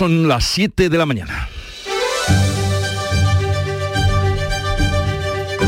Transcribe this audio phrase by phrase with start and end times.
[0.00, 1.46] Son las 7 de la mañana.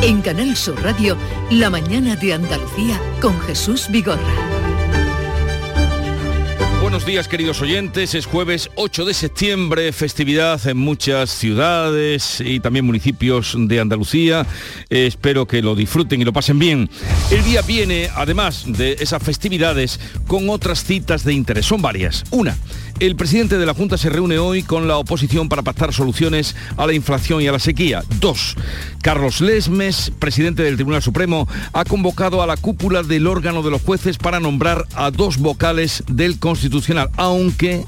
[0.01, 1.19] En Canal Sur Radio,
[1.51, 4.52] La mañana de Andalucía con Jesús Vigorra.
[6.93, 12.85] Buenos días queridos oyentes, es jueves 8 de septiembre, festividad en muchas ciudades y también
[12.85, 14.47] municipios de Andalucía.
[14.91, 16.91] Eh, espero que lo disfruten y lo pasen bien.
[17.31, 21.65] El día viene, además de esas festividades, con otras citas de interés.
[21.65, 22.25] Son varias.
[22.31, 22.59] Una,
[23.01, 26.87] el presidente de la Junta se reúne hoy con la oposición para pactar soluciones a
[26.87, 28.05] la inflación y a la sequía.
[28.21, 28.55] Dos,
[29.01, 33.81] Carlos Lesmes, presidente del Tribunal Supremo, ha convocado a la cúpula del órgano de los
[33.81, 36.82] jueces para nombrar a dos vocales del Constitucional,
[37.17, 37.85] aunque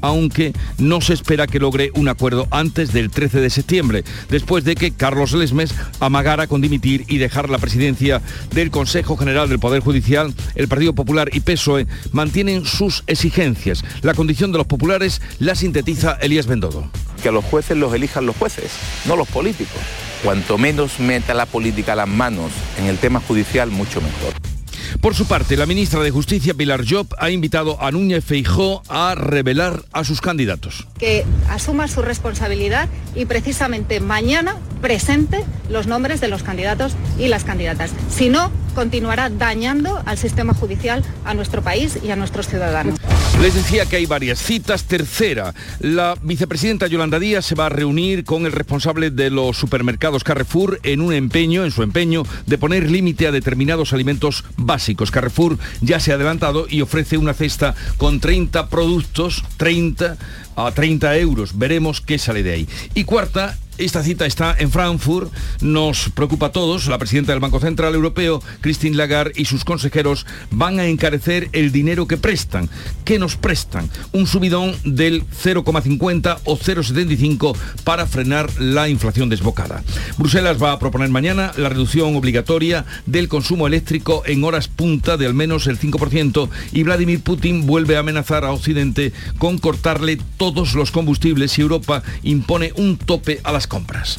[0.00, 4.74] aunque no se espera que logre un acuerdo antes del 13 de septiembre, después de
[4.74, 9.82] que Carlos Lesmes amagara con dimitir y dejar la presidencia del Consejo General del Poder
[9.82, 13.84] Judicial, el Partido Popular y PSOE mantienen sus exigencias.
[14.02, 16.90] La condición de los populares la sintetiza Elías Bendodo.
[17.22, 18.70] Que a los jueces los elijan los jueces,
[19.06, 19.80] no los políticos.
[20.22, 24.57] Cuanto menos meta la política las manos en el tema judicial, mucho mejor.
[25.00, 29.14] Por su parte, la ministra de Justicia, Pilar Job, ha invitado a Núñez Feijó a
[29.14, 30.86] revelar a sus candidatos.
[30.98, 37.44] Que asuma su responsabilidad y precisamente mañana presente los nombres de los candidatos y las
[37.44, 37.90] candidatas.
[38.10, 42.98] Si no, continuará dañando al sistema judicial, a nuestro país y a nuestros ciudadanos.
[43.42, 44.84] Les decía que hay varias citas.
[44.84, 50.24] Tercera, la vicepresidenta Yolanda Díaz se va a reunir con el responsable de los supermercados
[50.24, 54.77] Carrefour en un empeño, en su empeño, de poner límite a determinados alimentos básicos.
[55.10, 60.16] Carrefour ya se ha adelantado y ofrece una cesta con 30 productos, 30
[60.56, 61.58] a 30 euros.
[61.58, 62.68] Veremos qué sale de ahí.
[62.94, 66.86] Y cuarta, esta cita está en Frankfurt, nos preocupa a todos.
[66.88, 71.70] La presidenta del Banco Central Europeo, Christine Lagarde, y sus consejeros van a encarecer el
[71.70, 72.68] dinero que prestan.
[73.04, 73.88] ¿Qué nos prestan?
[74.12, 79.84] Un subidón del 0,50 o 0,75 para frenar la inflación desbocada.
[80.18, 85.26] Bruselas va a proponer mañana la reducción obligatoria del consumo eléctrico en horas punta de
[85.26, 90.74] al menos el 5% y Vladimir Putin vuelve a amenazar a Occidente con cortarle todos
[90.74, 94.18] los combustibles si Europa impone un tope a las compras.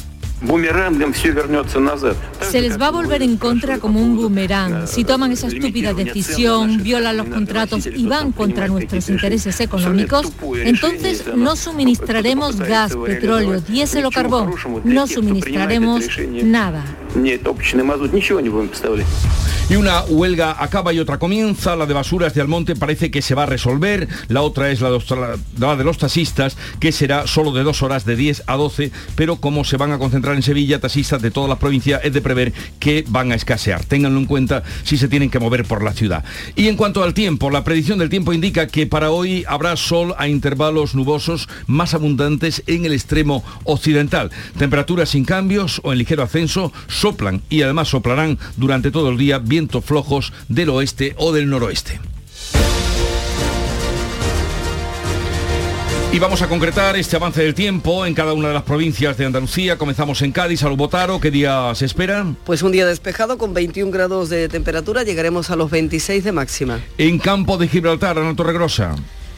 [2.40, 4.86] Se les va a volver en contra como un boomerang.
[4.88, 10.32] Si toman esa estúpida decisión, violan los contratos y van contra nuestros intereses económicos,
[10.64, 14.54] entonces no suministraremos gas, petróleo, diésel o carbón.
[14.84, 16.06] No suministraremos
[16.42, 16.84] nada.
[19.68, 21.76] Y una huelga acaba y otra comienza.
[21.76, 24.08] La de basuras de Almonte parece que se va a resolver.
[24.28, 28.44] La otra es la de los taxistas, que será solo de dos horas, de 10
[28.46, 28.90] a 12.
[29.14, 32.20] Pero como se van a concentrar en Sevilla, taxistas de todas las provincias, es de
[32.20, 33.84] prever que van a escasear.
[33.84, 36.24] Ténganlo en cuenta si se tienen que mover por la ciudad.
[36.56, 40.14] Y en cuanto al tiempo, la predicción del tiempo indica que para hoy habrá sol
[40.18, 44.30] a intervalos nubosos más abundantes en el extremo occidental.
[44.58, 49.38] Temperaturas sin cambios o en ligero ascenso soplan y además soplarán durante todo el día
[49.38, 52.00] vientos flojos del oeste o del noroeste.
[56.12, 59.26] Y vamos a concretar este avance del tiempo en cada una de las provincias de
[59.26, 59.78] Andalucía.
[59.78, 61.20] Comenzamos en Cádiz, Botaro.
[61.20, 62.26] ¿Qué día se espera?
[62.44, 66.80] Pues un día despejado con 21 grados de temperatura, llegaremos a los 26 de máxima.
[66.98, 68.96] En Campo de Gibraltar, Ana Torregrosa.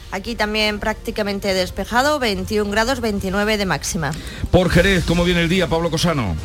[0.09, 4.11] Aquí también prácticamente despejado, 21 grados, 29 de máxima.
[4.49, 6.35] Por Jerez, ¿cómo viene el día, Pablo Cosano?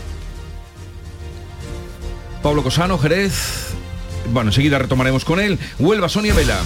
[2.42, 3.74] Pablo Cosano, Jerez.
[4.32, 5.58] Bueno, enseguida retomaremos con él.
[5.78, 6.58] Huelva, Sonia Vela.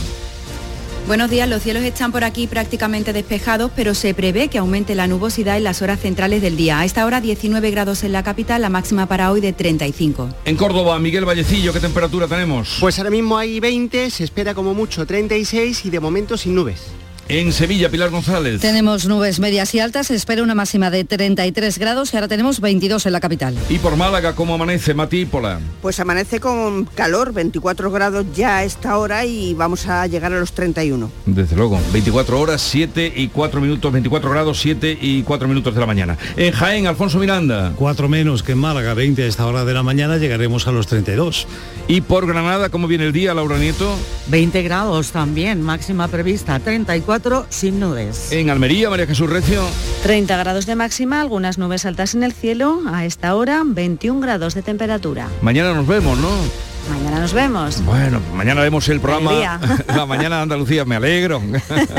[1.06, 5.08] Buenos días, los cielos están por aquí prácticamente despejados, pero se prevé que aumente la
[5.08, 6.78] nubosidad en las horas centrales del día.
[6.78, 10.28] A esta hora 19 grados en la capital, la máxima para hoy de 35.
[10.44, 12.76] En Córdoba, Miguel Vallecillo, ¿qué temperatura tenemos?
[12.78, 16.92] Pues ahora mismo hay 20, se espera como mucho 36 y de momento sin nubes.
[17.32, 18.60] En Sevilla, Pilar González.
[18.60, 22.60] Tenemos nubes medias y altas, se espera una máxima de 33 grados y ahora tenemos
[22.60, 23.56] 22 en la capital.
[23.70, 25.58] Y por Málaga, ¿cómo amanece, Mati Pola?
[25.80, 30.40] Pues amanece con calor, 24 grados ya a esta hora y vamos a llegar a
[30.40, 31.10] los 31.
[31.24, 35.80] Desde luego, 24 horas, 7 y 4 minutos, 24 grados, 7 y 4 minutos de
[35.80, 36.18] la mañana.
[36.36, 37.72] En Jaén, Alfonso Miranda.
[37.76, 40.86] 4 menos que en Málaga, 20 a esta hora de la mañana, llegaremos a los
[40.86, 41.46] 32.
[41.88, 43.96] Y por Granada, ¿cómo viene el día, Laura Nieto?
[44.26, 48.32] 20 grados también, máxima prevista, 34 sin nubes.
[48.32, 49.62] En Almería, María Jesús Recio.
[50.02, 52.80] 30 grados de máxima, algunas nubes altas en el cielo.
[52.86, 55.28] A esta hora, 21 grados de temperatura.
[55.40, 56.71] Mañana nos vemos, ¿no?
[56.90, 57.82] Mañana nos vemos.
[57.84, 59.60] Bueno, mañana haremos el programa.
[59.88, 61.40] La Mañana de Andalucía, me alegro.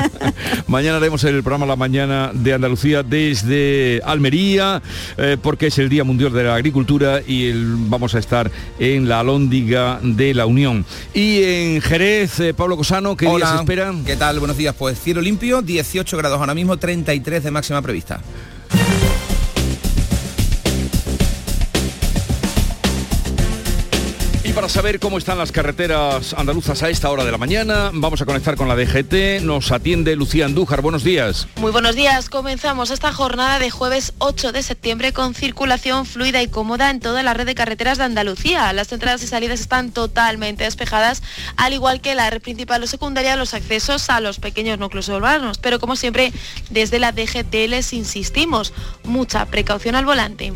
[0.68, 4.82] mañana haremos el programa La Mañana de Andalucía desde Almería,
[5.18, 9.08] eh, porque es el Día Mundial de la Agricultura y el- vamos a estar en
[9.08, 10.86] la Alhóndiga de la Unión.
[11.14, 14.04] Y en Jerez, eh, Pablo Cosano, ¿qué días se esperan?
[14.04, 14.40] ¿Qué tal?
[14.40, 14.76] Buenos días.
[14.78, 18.20] Pues cielo limpio, 18 grados ahora mismo, 33 de máxima prevista.
[24.64, 28.26] Para saber cómo están las carreteras andaluzas a esta hora de la mañana, vamos a
[28.26, 29.44] conectar con la DGT.
[29.44, 30.82] Nos atiende Lucía Andújar.
[30.82, 31.50] Buenos días.
[31.58, 32.30] Muy buenos días.
[32.30, 37.24] Comenzamos esta jornada de jueves 8 de septiembre con circulación fluida y cómoda en toda
[37.24, 38.72] la red de carreteras de Andalucía.
[38.72, 41.24] Las entradas y salidas están totalmente despejadas,
[41.58, 45.58] al igual que la red principal o secundaria, los accesos a los pequeños núcleos urbanos.
[45.58, 46.32] Pero como siempre,
[46.70, 48.72] desde la DGT les insistimos,
[49.04, 50.54] mucha precaución al volante.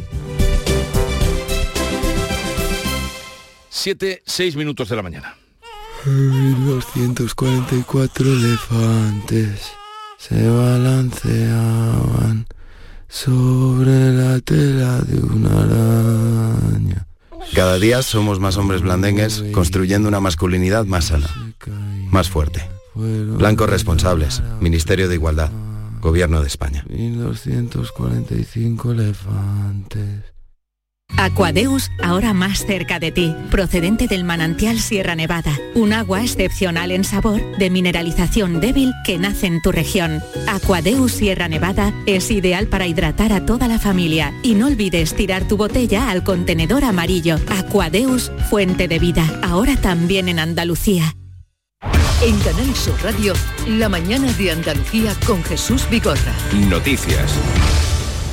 [3.77, 5.38] 7, 6 minutos de la mañana.
[6.03, 9.71] 244 elefantes
[10.18, 12.47] se balanceaban
[13.07, 17.06] sobre la tela de una araña.
[17.53, 21.29] Cada día somos más hombres blandengues construyendo una masculinidad más sana,
[22.09, 22.68] más fuerte.
[22.95, 25.51] Blancos responsables, Ministerio de Igualdad,
[26.01, 26.83] Gobierno de España.
[26.89, 30.37] 1245 elefantes.
[31.15, 37.04] Aquadeus, ahora más cerca de ti, procedente del manantial Sierra Nevada, un agua excepcional en
[37.04, 40.21] sabor, de mineralización débil que nace en tu región.
[40.48, 45.48] Aquadeus Sierra Nevada es ideal para hidratar a toda la familia y no olvides tirar
[45.48, 47.38] tu botella al contenedor amarillo.
[47.50, 51.15] Aquadeus, fuente de vida, ahora también en Andalucía.
[52.21, 53.33] En Canal Sur Radio,
[53.68, 56.33] la mañana de Andalucía con Jesús Vigorra.
[56.69, 57.31] Noticias.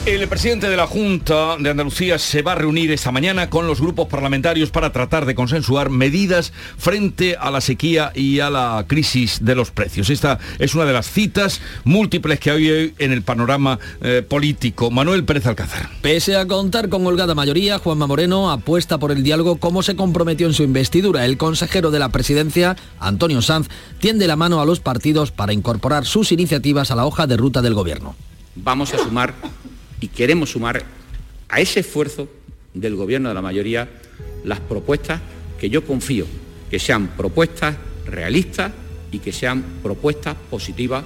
[0.07, 3.81] El presidente de la Junta de Andalucía se va a reunir esta mañana con los
[3.81, 9.43] grupos parlamentarios para tratar de consensuar medidas frente a la sequía y a la crisis
[9.43, 10.11] de los precios.
[10.11, 14.91] Esta es una de las citas múltiples que hay hoy en el panorama eh, político.
[14.91, 15.89] Manuel Pérez Alcázar.
[16.03, 20.47] Pese a contar con holgada mayoría, Juanma Moreno apuesta por el diálogo como se comprometió
[20.47, 21.25] en su investidura.
[21.25, 23.69] El consejero de la presidencia, Antonio Sanz,
[24.01, 27.63] tiende la mano a los partidos para incorporar sus iniciativas a la hoja de ruta
[27.63, 28.15] del gobierno.
[28.55, 29.33] vamos a sumar
[30.05, 30.85] y queremos sumar
[31.49, 32.29] a ese esfuerzo
[32.75, 33.89] del gobierno de la mayoría
[34.45, 35.19] las propuestas
[35.59, 36.27] que yo confío
[36.71, 37.75] que sean propuestas
[38.05, 38.71] realistas
[39.13, 41.05] y que sean propuestas positivas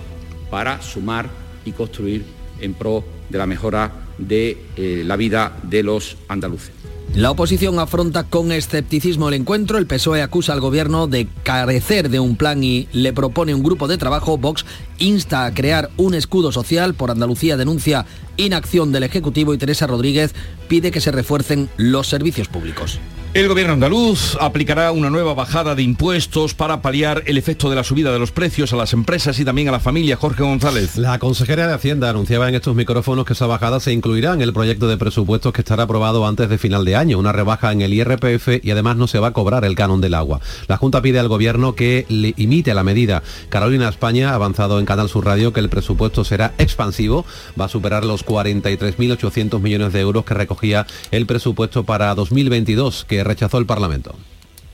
[0.50, 1.30] para sumar
[1.64, 2.24] y construir
[2.60, 6.72] en pro de la mejora de eh, la vida de los andaluces.
[7.14, 9.78] La oposición afronta con escepticismo el encuentro.
[9.78, 13.88] El PSOE acusa al gobierno de carecer de un plan y le propone un grupo
[13.88, 14.38] de trabajo.
[14.38, 14.64] Vox
[14.98, 16.94] insta a crear un escudo social.
[16.94, 18.06] Por Andalucía denuncia
[18.36, 20.34] inacción del Ejecutivo y Teresa Rodríguez
[20.68, 23.00] pide que se refuercen los servicios públicos.
[23.34, 27.84] El gobierno andaluz aplicará una nueva bajada de impuestos para paliar el efecto de la
[27.84, 30.16] subida de los precios a las empresas y también a la familia.
[30.16, 30.96] Jorge González.
[30.96, 34.54] La consejera de Hacienda anunciaba en estos micrófonos que esa bajada se incluirá en el
[34.54, 37.92] proyecto de presupuestos que estará aprobado antes de final de año, una rebaja en el
[37.92, 40.40] IRPF y además no se va a cobrar el canon del agua.
[40.66, 43.22] La Junta pide al gobierno que le imite la medida.
[43.50, 47.26] Carolina España ha avanzado en Canal Sur Radio que el presupuesto será expansivo,
[47.60, 53.17] va a superar los 43.800 millones de euros que recogía el presupuesto para 2022 que
[53.24, 54.14] rechazó el Parlamento.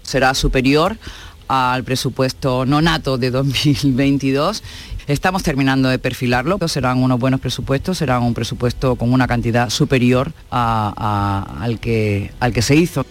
[0.02, 0.96] será superior
[1.48, 4.62] al presupuesto nonato de 2022.
[5.06, 10.32] Estamos terminando de perfilarlo, serán unos buenos presupuestos, serán un presupuesto con una cantidad superior
[10.50, 13.04] a- al, que, al que se hizo.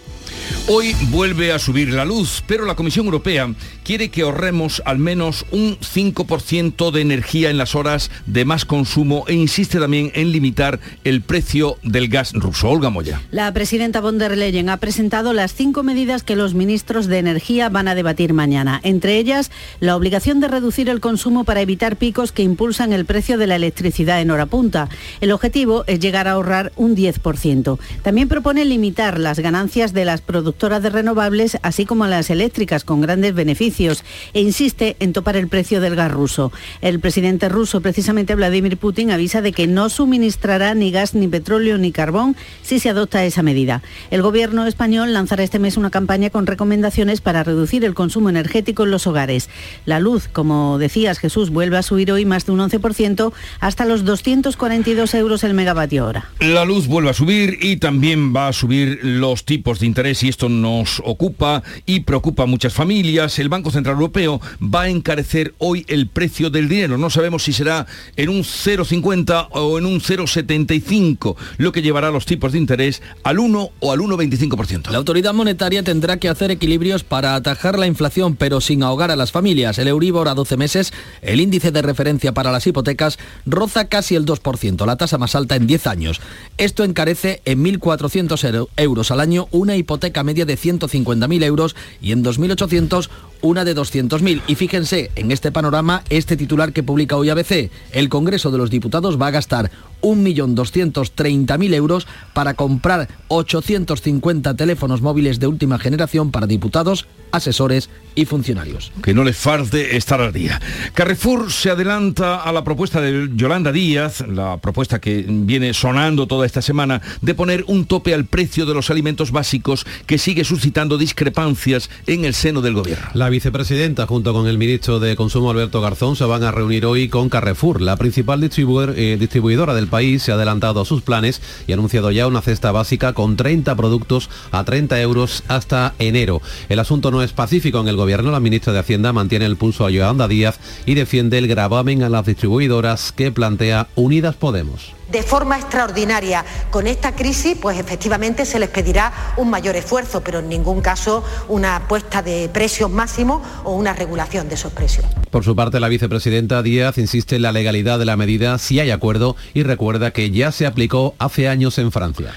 [0.66, 3.52] Hoy vuelve a subir la luz, pero la Comisión Europea
[3.84, 9.24] quiere que ahorremos al menos un 5% de energía en las horas de más consumo
[9.28, 12.70] e insiste también en limitar el precio del gas ruso.
[12.70, 13.20] Olga Moya.
[13.30, 17.68] La presidenta von der Leyen ha presentado las cinco medidas que los ministros de Energía
[17.68, 18.80] van a debatir mañana.
[18.84, 23.36] Entre ellas, la obligación de reducir el consumo para evitar picos que impulsan el precio
[23.36, 24.88] de la electricidad en hora punta.
[25.20, 27.78] El objetivo es llegar a ahorrar un 10%.
[28.02, 33.00] También propone limitar las ganancias de las productoras de renovables, así como las eléctricas, con
[33.00, 36.52] grandes beneficios, e insiste en topar el precio del gas ruso.
[36.80, 41.78] El presidente ruso, precisamente Vladimir Putin, avisa de que no suministrará ni gas, ni petróleo,
[41.78, 43.82] ni carbón si se adopta esa medida.
[44.10, 48.84] El gobierno español lanzará este mes una campaña con recomendaciones para reducir el consumo energético
[48.84, 49.48] en los hogares.
[49.86, 54.04] La luz, como decías Jesús, vuelve a subir hoy más de un 11% hasta los
[54.04, 56.30] 242 euros el megavatio hora.
[56.40, 60.28] La luz vuelve a subir y también va a subir los tipos de interés y
[60.28, 65.54] esto nos ocupa y preocupa a muchas familias, el Banco Central Europeo va a encarecer
[65.56, 66.98] hoy el precio del dinero.
[66.98, 72.26] No sabemos si será en un 0,50 o en un 0,75, lo que llevará los
[72.26, 74.90] tipos de interés al 1 o al 1,25%.
[74.90, 79.16] La autoridad monetaria tendrá que hacer equilibrios para atajar la inflación, pero sin ahogar a
[79.16, 79.78] las familias.
[79.78, 80.92] El Euribor a 12 meses,
[81.22, 85.56] el índice de referencia para las hipotecas, roza casi el 2%, la tasa más alta
[85.56, 86.20] en 10 años.
[86.58, 92.24] Esto encarece en 1.400 euros al año una hipoteca media de 150.000 euros y en
[92.24, 93.08] 2.800
[93.44, 94.40] una de 200.000.
[94.46, 98.70] Y fíjense, en este panorama, este titular que publica hoy ABC, el Congreso de los
[98.70, 99.70] Diputados va a gastar
[100.04, 108.92] 1.230.000 euros para comprar 850 teléfonos móviles de última generación para diputados, asesores y funcionarios.
[109.02, 110.60] Que no les falte estar al día.
[110.92, 116.46] Carrefour se adelanta a la propuesta de Yolanda Díaz, la propuesta que viene sonando toda
[116.46, 120.98] esta semana, de poner un tope al precio de los alimentos básicos que sigue suscitando
[120.98, 123.08] discrepancias en el seno del gobierno.
[123.14, 127.08] La vicepresidenta junto con el ministro de Consumo Alberto Garzón se van a reunir hoy
[127.08, 127.80] con Carrefour.
[127.80, 132.12] La principal eh, distribuidora del país se ha adelantado a sus planes y ha anunciado
[132.12, 136.42] ya una cesta básica con 30 productos a 30 euros hasta enero.
[136.68, 138.30] El asunto no es pacífico en el gobierno.
[138.30, 142.08] La ministra de Hacienda mantiene el pulso a Yolanda Díaz y defiende el gravamen a
[142.08, 146.44] las distribuidoras que plantea Unidas Podemos de forma extraordinaria.
[146.70, 151.24] Con esta crisis, pues efectivamente se les pedirá un mayor esfuerzo, pero en ningún caso
[151.48, 155.06] una puesta de precios máximos o una regulación de esos precios.
[155.30, 158.90] Por su parte, la vicepresidenta Díaz insiste en la legalidad de la medida si hay
[158.90, 162.32] acuerdo y recuerda que ya se aplicó hace años en Francia.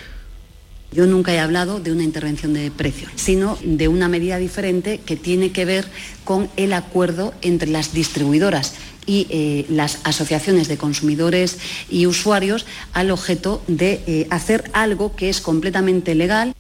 [0.92, 5.16] Yo nunca he hablado de una intervención de precios, sino de una medida diferente que
[5.16, 5.86] tiene que ver
[6.24, 8.74] con el acuerdo entre las distribuidoras
[9.06, 11.58] y eh, las asociaciones de consumidores
[11.90, 16.54] y usuarios al objeto de eh, hacer algo que es completamente legal.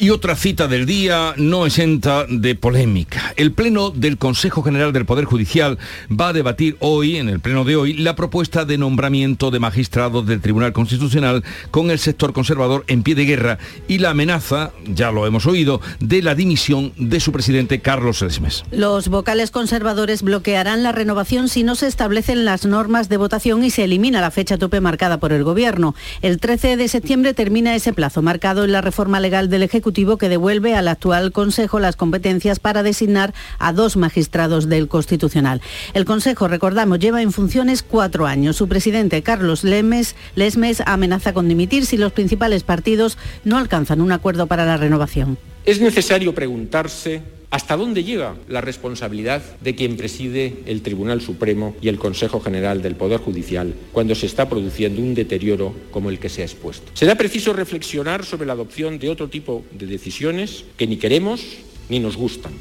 [0.00, 3.34] Y otra cita del día no exenta de polémica.
[3.34, 5.76] El Pleno del Consejo General del Poder Judicial
[6.08, 10.24] va a debatir hoy, en el Pleno de hoy, la propuesta de nombramiento de magistrados
[10.24, 15.10] del Tribunal Constitucional con el sector conservador en pie de guerra y la amenaza, ya
[15.10, 18.62] lo hemos oído, de la dimisión de su presidente Carlos Lesmes.
[18.70, 23.70] Los vocales conservadores bloquearán la renovación si no se establecen las normas de votación y
[23.70, 25.96] se elimina la fecha tope marcada por el Gobierno.
[26.22, 30.28] El 13 de septiembre termina ese plazo marcado en la reforma legal del Ejecutivo que
[30.28, 35.60] devuelve al actual Consejo las competencias para designar a dos magistrados del Constitucional.
[35.94, 38.56] El Consejo, recordamos, lleva en funciones cuatro años.
[38.56, 44.12] Su presidente, Carlos Lemes, Lesmes, amenaza con dimitir si los principales partidos no alcanzan un
[44.12, 45.38] acuerdo para la renovación.
[45.64, 51.88] Es necesario preguntarse ¿Hasta dónde llega la responsabilidad de quien preside el Tribunal Supremo y
[51.88, 56.28] el Consejo General del Poder Judicial cuando se está produciendo un deterioro como el que
[56.28, 56.92] se ha expuesto?
[56.92, 61.42] Será preciso reflexionar sobre la adopción de otro tipo de decisiones que ni queremos
[61.88, 62.52] ni nos gustan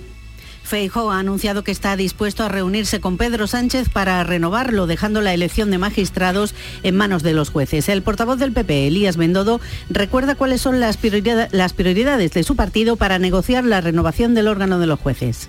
[0.68, 5.34] Feijóo ha anunciado que está dispuesto a reunirse con Pedro Sánchez para renovarlo, dejando la
[5.34, 7.88] elección de magistrados en manos de los jueces.
[7.88, 13.18] El portavoz del PP, Elías Bendodo, recuerda cuáles son las, prioridades de su partido para
[13.18, 15.48] negociar la renovación del órgano de los jueces.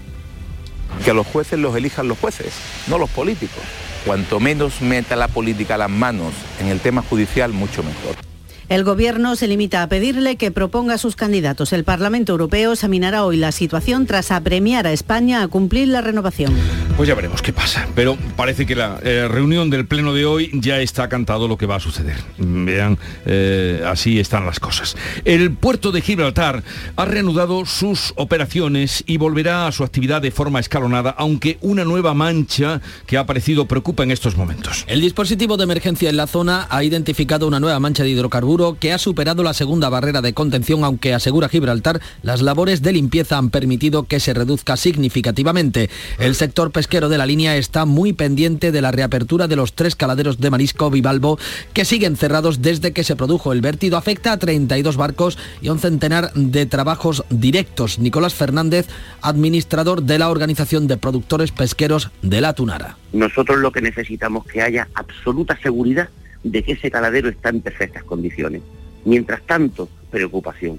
[1.05, 2.53] Que los jueces los elijan los jueces,
[2.87, 3.63] no los políticos.
[4.07, 8.28] Cuanto menos meta la política las manos en el tema judicial, mucho mejor.
[8.69, 11.73] El Gobierno se limita a pedirle que proponga a sus candidatos.
[11.73, 16.53] El Parlamento Europeo examinará hoy la situación tras apremiar a España a cumplir la renovación.
[16.99, 17.89] Pues ya veremos qué pasa.
[17.95, 21.65] Pero parece que la eh, reunión del Pleno de hoy ya está cantado lo que
[21.65, 22.17] va a suceder.
[22.37, 24.97] Vean, eh, así están las cosas.
[25.25, 26.63] El puerto de Gibraltar
[26.95, 32.13] ha reanudado sus operaciones y volverá a su actividad de forma escalonada, aunque una nueva
[32.13, 34.85] mancha que ha aparecido preocupa en estos momentos.
[34.89, 38.93] El dispositivo de emergencia en la zona ha identificado una nueva mancha de hidrocarburos que
[38.93, 43.51] ha superado la segunda barrera de contención, aunque asegura Gibraltar, las labores de limpieza han
[43.51, 45.91] permitido que se reduzca significativamente.
[46.19, 49.95] El sector pesquero de la línea está muy pendiente de la reapertura de los tres
[49.95, 51.39] caladeros de marisco Vivalvo
[51.73, 53.97] que siguen cerrados desde que se produjo el vertido.
[53.97, 57.99] Afecta a 32 barcos y un centenar de trabajos directos.
[57.99, 58.89] Nicolás Fernández,
[59.23, 62.97] administrador de la Organización de Productores Pesqueros de la Tunara.
[63.13, 66.09] Nosotros lo que necesitamos es que haya absoluta seguridad
[66.43, 68.63] de que ese caladero está en perfectas condiciones.
[69.05, 70.79] Mientras tanto, preocupación.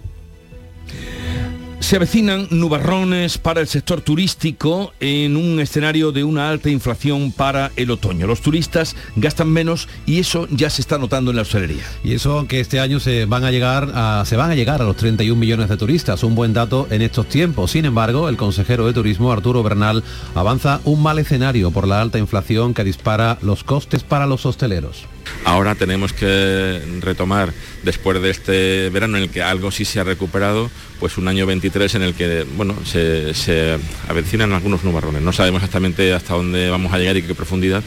[1.80, 7.72] Se avecinan nubarrones para el sector turístico en un escenario de una alta inflación para
[7.78, 8.28] el otoño.
[8.28, 11.84] Los turistas gastan menos y eso ya se está notando en la hostelería.
[12.04, 14.86] Y eso que este año se van a llegar a, se van a llegar a
[14.86, 17.72] los 31 millones de turistas, un buen dato en estos tiempos.
[17.72, 20.04] Sin embargo, el consejero de turismo Arturo Bernal
[20.36, 25.08] avanza un mal escenario por la alta inflación que dispara los costes para los hosteleros
[25.46, 30.04] Ahora tenemos que retomar, después de este verano en el que algo sí se ha
[30.04, 30.70] recuperado,
[31.00, 35.22] pues un año 23 en el que bueno, se, se avecinan algunos nubarrones.
[35.22, 37.84] No sabemos exactamente hasta dónde vamos a llegar y qué profundidad.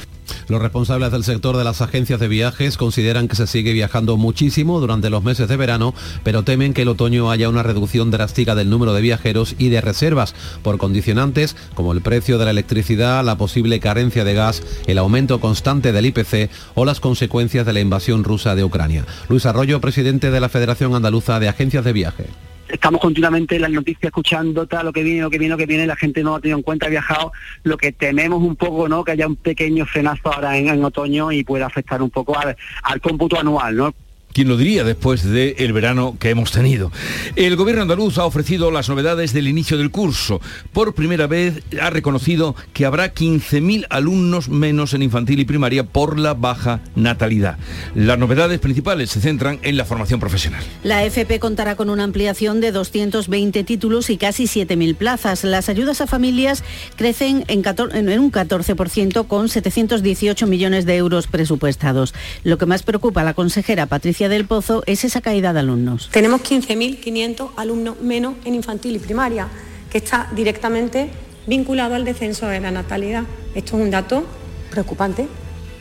[0.49, 4.81] Los responsables del sector de las agencias de viajes consideran que se sigue viajando muchísimo
[4.81, 8.71] durante los meses de verano, pero temen que el otoño haya una reducción drástica del
[8.71, 13.37] número de viajeros y de reservas por condicionantes como el precio de la electricidad, la
[13.37, 18.25] posible carencia de gas, el aumento constante del IPC o las consecuencias de la invasión
[18.25, 19.07] rusa de Ucrania.
[19.29, 23.71] Luis Arroyo, presidente de la Federación Andaluza de Agencias de Viaje estamos continuamente en las
[23.71, 26.37] noticias escuchando tal lo que viene, lo que viene, lo que viene, la gente no
[26.37, 29.05] ha tenido en cuenta, ha viajado, lo que tememos un poco, ¿no?
[29.05, 33.01] Que haya un pequeño frenazo ahora en, otoño y pueda afectar un poco al, al
[33.01, 33.95] cómputo anual, ¿no?
[34.33, 36.91] ¿Quién lo diría después del verano que hemos tenido?
[37.37, 40.41] El gobierno andaluz ha ofrecido las novedades del inicio del curso.
[40.73, 46.19] Por primera vez ha reconocido que habrá 15.000 alumnos menos en infantil y primaria por
[46.19, 47.59] la baja natalidad.
[47.95, 50.65] Las novedades principales se centran en la formación profesional.
[50.83, 55.45] La FP contará con una ampliación de 220 títulos y casi 7.000 plazas.
[55.45, 56.65] Las ayudas a familias
[56.97, 62.15] crecen en, en un 14% con 718 millones de euros presupuestados.
[62.45, 66.09] Lo que más preocupa a la consejera Patricia del Pozo es esa caída de alumnos.
[66.13, 69.49] Tenemos 15.500 alumnos menos en infantil y primaria,
[69.91, 71.11] que está directamente
[71.47, 73.25] vinculado al descenso de la natalidad.
[73.55, 74.25] Esto es un dato
[74.71, 75.27] preocupante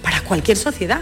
[0.02, 1.02] para cualquier sociedad.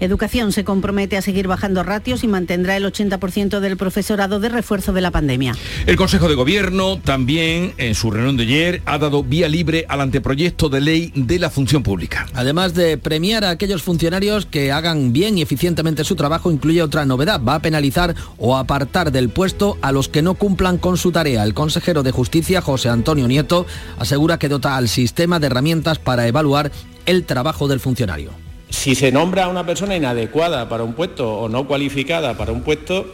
[0.00, 4.92] Educación se compromete a seguir bajando ratios y mantendrá el 80% del profesorado de refuerzo
[4.92, 5.54] de la pandemia.
[5.86, 10.00] El Consejo de Gobierno también, en su reunión de ayer, ha dado vía libre al
[10.00, 12.26] anteproyecto de ley de la función pública.
[12.34, 17.06] Además de premiar a aquellos funcionarios que hagan bien y eficientemente su trabajo, incluye otra
[17.06, 17.40] novedad.
[17.42, 21.42] Va a penalizar o apartar del puesto a los que no cumplan con su tarea.
[21.42, 23.66] El consejero de Justicia, José Antonio Nieto,
[23.98, 26.70] asegura que dota al sistema de herramientas para evaluar
[27.06, 28.45] el trabajo del funcionario.
[28.68, 32.62] Si se nombra a una persona inadecuada para un puesto o no cualificada para un
[32.62, 33.06] puesto,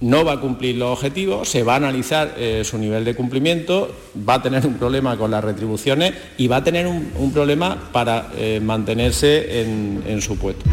[0.00, 3.94] no va a cumplir los objetivos, se va a analizar eh, su nivel de cumplimiento,
[4.28, 8.30] va a tener un problema con las retribuciones y va a tener un, problema para
[8.36, 10.64] eh, mantenerse en su puesto.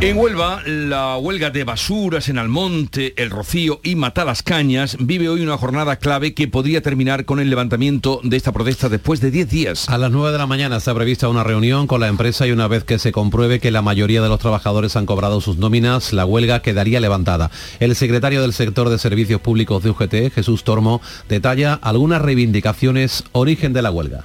[0.00, 5.56] En Huelva, la huelga de basuras en Almonte, El Rocío y Matalascañas vive hoy una
[5.56, 9.88] jornada clave que podría terminar con el levantamiento de esta protesta después de 10 días.
[9.88, 12.68] A las 9 de la mañana está prevista una reunión con la empresa y una
[12.68, 16.26] vez que se compruebe que la mayoría de los trabajadores han cobrado sus nóminas, la
[16.26, 17.50] huelga quedaría levantada.
[17.78, 23.72] El secretario del sector de servicios públicos de UGT, Jesús Tormo, detalla algunas reivindicaciones origen
[23.72, 24.24] de la huelga.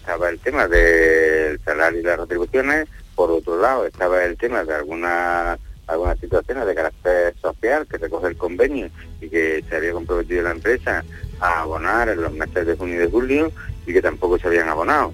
[0.00, 2.88] Estaba el tema del salario y las retribuciones
[3.18, 5.58] por otro lado, estaba el tema de algunas
[5.88, 8.90] algunas situaciones de carácter social que recoge el convenio
[9.20, 11.02] y que se había comprometido la empresa
[11.40, 13.50] a abonar en los meses de junio y de julio
[13.86, 15.12] y que tampoco se habían abonado.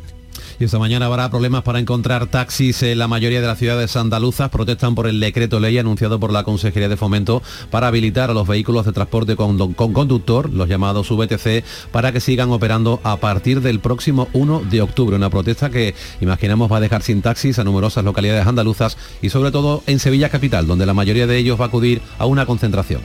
[0.59, 4.51] Y esta mañana habrá problemas para encontrar taxis en la mayoría de las ciudades andaluzas.
[4.51, 8.47] Protestan por el decreto ley anunciado por la Consejería de Fomento para habilitar a los
[8.47, 13.81] vehículos de transporte con, conductor, los llamados VTC, para que sigan operando a partir del
[13.81, 15.17] próximo 1 de octubre.
[15.17, 19.51] Una protesta que imaginamos va a dejar sin taxis a numerosas localidades andaluzas y sobre
[19.51, 23.01] todo en Sevilla Capital, donde la mayoría de ellos va a acudir a una concentración.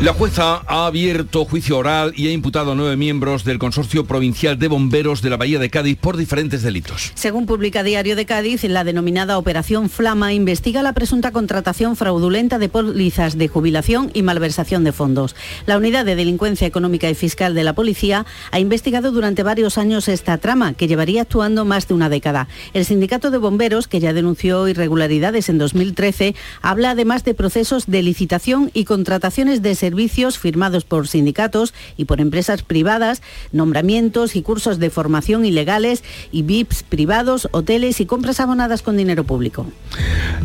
[0.00, 4.58] La jueza ha abierto juicio oral y ha imputado a nueve miembros del Consorcio Provincial
[4.58, 6.83] de Bomberos de la Bahía de Cádiz por diferentes delitos.
[7.14, 12.68] Según publica Diario de Cádiz, la denominada Operación Flama investiga la presunta contratación fraudulenta de
[12.68, 15.34] pólizas de jubilación y malversación de fondos.
[15.66, 20.08] La Unidad de Delincuencia Económica y Fiscal de la Policía ha investigado durante varios años
[20.08, 22.48] esta trama, que llevaría actuando más de una década.
[22.74, 28.02] El Sindicato de Bomberos, que ya denunció irregularidades en 2013, habla además de procesos de
[28.02, 34.78] licitación y contrataciones de servicios firmados por sindicatos y por empresas privadas, nombramientos y cursos
[34.78, 36.42] de formación ilegales y
[36.82, 39.66] Privados, hoteles y compras abonadas con dinero público.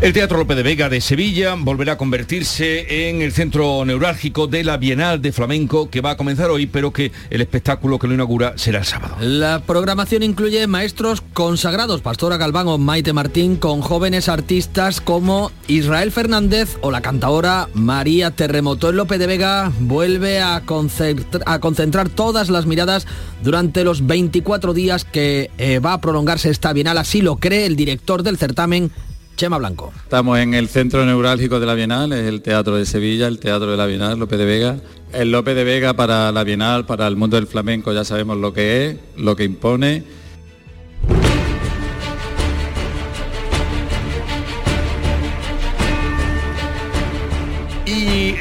[0.01, 4.63] El Teatro López de Vega de Sevilla volverá a convertirse en el centro neurálgico de
[4.63, 8.13] la Bienal de Flamenco que va a comenzar hoy, pero que el espectáculo que lo
[8.13, 9.15] inaugura será el sábado.
[9.19, 16.11] La programación incluye maestros consagrados, Pastora Galván o Maite Martín, con jóvenes artistas como Israel
[16.11, 18.89] Fernández o la cantadora María Terremoto.
[18.89, 20.63] El López de Vega vuelve a,
[21.45, 23.07] a concentrar todas las miradas
[23.43, 27.77] durante los 24 días que eh, va a prolongarse esta Bienal, así lo cree el
[27.77, 28.91] director del certamen,
[29.37, 29.93] Chema Blanco.
[30.03, 33.71] Estamos en el centro neurálgico de la Bienal, es el Teatro de Sevilla, el Teatro
[33.71, 34.81] de la Bienal, López de Vega.
[35.13, 38.51] El López de Vega para la Bienal, para el mundo del flamenco ya sabemos lo
[38.51, 40.03] que es, lo que impone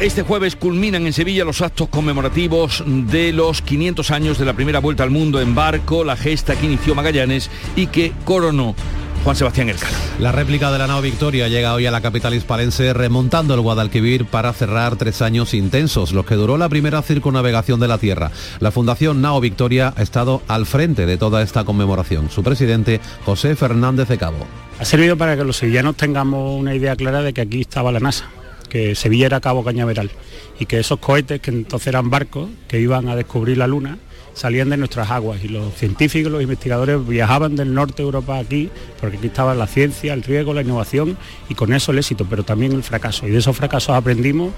[0.00, 4.78] este jueves culminan en Sevilla los actos conmemorativos de los 500 años de la primera
[4.78, 8.76] vuelta al mundo en barco, la gesta que inició Magallanes y que coronó
[9.24, 9.96] Juan Sebastián Elcano.
[10.20, 14.24] La réplica de la nao Victoria llega hoy a la capital hispalense remontando el Guadalquivir
[14.24, 18.30] para cerrar tres años intensos, los que duró la primera circunnavegación de la Tierra.
[18.60, 22.30] La Fundación Nao Victoria ha estado al frente de toda esta conmemoración.
[22.30, 24.46] Su presidente, José Fernández de Cabo.
[24.78, 27.98] Ha servido para que los sevillanos tengamos una idea clara de que aquí estaba la
[27.98, 28.26] NASA,
[28.68, 30.10] que Sevilla era Cabo Cañaveral
[30.58, 33.98] y que esos cohetes, que entonces eran barcos, que iban a descubrir la Luna,
[34.34, 38.70] salían de nuestras aguas y los científicos, los investigadores viajaban del norte de Europa aquí,
[39.00, 42.44] porque aquí estaba la ciencia, el riesgo, la innovación y con eso el éxito, pero
[42.44, 43.26] también el fracaso.
[43.26, 44.52] Y de esos fracasos aprendimos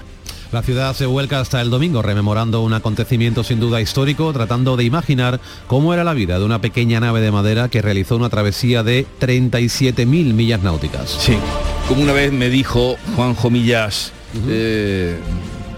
[0.52, 4.84] la ciudad se vuelca hasta el domingo rememorando un acontecimiento sin duda histórico, tratando de
[4.84, 8.82] imaginar cómo era la vida de una pequeña nave de madera que realizó una travesía
[8.82, 11.10] de 37.000 millas náuticas.
[11.10, 11.36] Sí,
[11.88, 14.12] como una vez me dijo Juanjo Millas,
[14.48, 15.18] eh,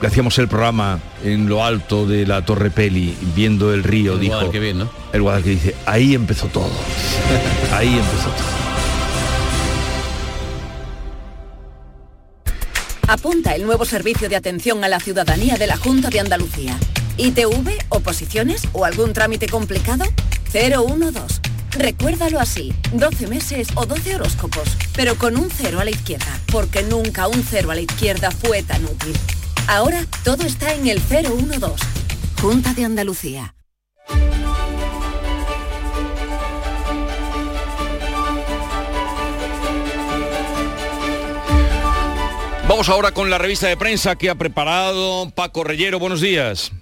[0.01, 4.21] que hacíamos el programa en lo alto de la Torre Peli, viendo el río, El
[4.21, 4.41] dijo...
[4.75, 4.91] ¿no?
[5.13, 6.71] El Guadalquivir dice, ahí empezó todo.
[7.73, 8.62] ahí empezó todo.
[13.13, 16.79] Apunta el nuevo servicio de atención a la ciudadanía de la Junta de Andalucía.
[17.19, 20.07] ITV, oposiciones o algún trámite complicado?
[20.51, 21.43] 012.
[21.73, 26.85] Recuérdalo así, 12 meses o 12 horóscopos, pero con un cero a la izquierda, porque
[26.85, 29.15] nunca un cero a la izquierda fue tan útil.
[29.67, 31.85] Ahora todo está en el 012.
[32.41, 33.55] Junta de Andalucía.
[42.73, 45.99] Vamos ahora con la revista de prensa que ha preparado Paco Reyero.
[45.99, 46.73] Buenos días.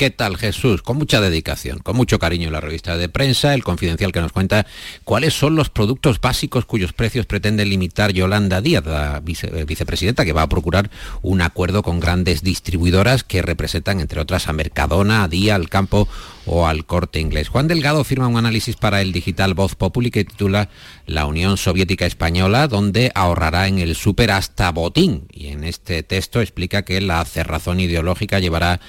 [0.00, 0.80] ¿Qué tal Jesús?
[0.80, 4.66] Con mucha dedicación, con mucho cariño la revista de prensa, el confidencial que nos cuenta
[5.04, 10.32] cuáles son los productos básicos cuyos precios pretende limitar Yolanda Díaz, la eh, vicepresidenta, que
[10.32, 15.28] va a procurar un acuerdo con grandes distribuidoras que representan, entre otras, a Mercadona, a
[15.28, 16.08] Día, al Campo
[16.46, 17.50] o al Corte Inglés.
[17.50, 20.70] Juan Delgado firma un análisis para el digital Voz Populi que titula
[21.04, 25.26] La Unión Soviética Española, donde ahorrará en el súper hasta botín.
[25.30, 28.80] Y en este texto explica que la cerrazón ideológica llevará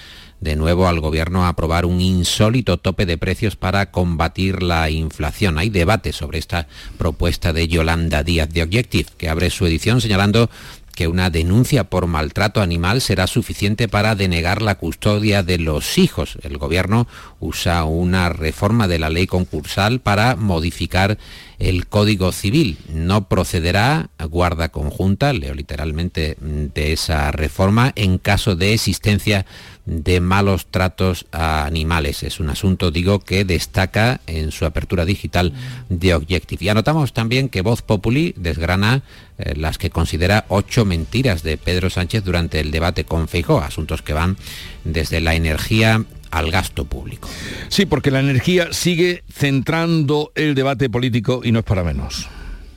[0.41, 5.57] de nuevo al gobierno a aprobar un insólito tope de precios para combatir la inflación.
[5.57, 10.49] Hay debate sobre esta propuesta de Yolanda Díaz de Objective, que abre su edición señalando
[10.95, 16.37] que una denuncia por maltrato animal será suficiente para denegar la custodia de los hijos.
[16.41, 17.07] El gobierno
[17.39, 21.17] usa una reforma de la ley concursal para modificar
[21.59, 22.77] el Código Civil.
[22.89, 29.45] No procederá guarda conjunta, leo literalmente mm, de esa reforma, en caso de existencia
[29.85, 32.23] de malos tratos a animales.
[32.23, 35.53] Es un asunto, digo, que destaca en su apertura digital
[35.89, 36.65] de Objective.
[36.65, 39.03] Y anotamos también que Voz Populi desgrana
[39.37, 44.01] eh, las que considera ocho mentiras de Pedro Sánchez durante el debate con Feijóo, asuntos
[44.01, 44.37] que van
[44.83, 47.29] desde la energía al gasto público.
[47.67, 52.29] Sí, porque la energía sigue centrando el debate político y no es para menos.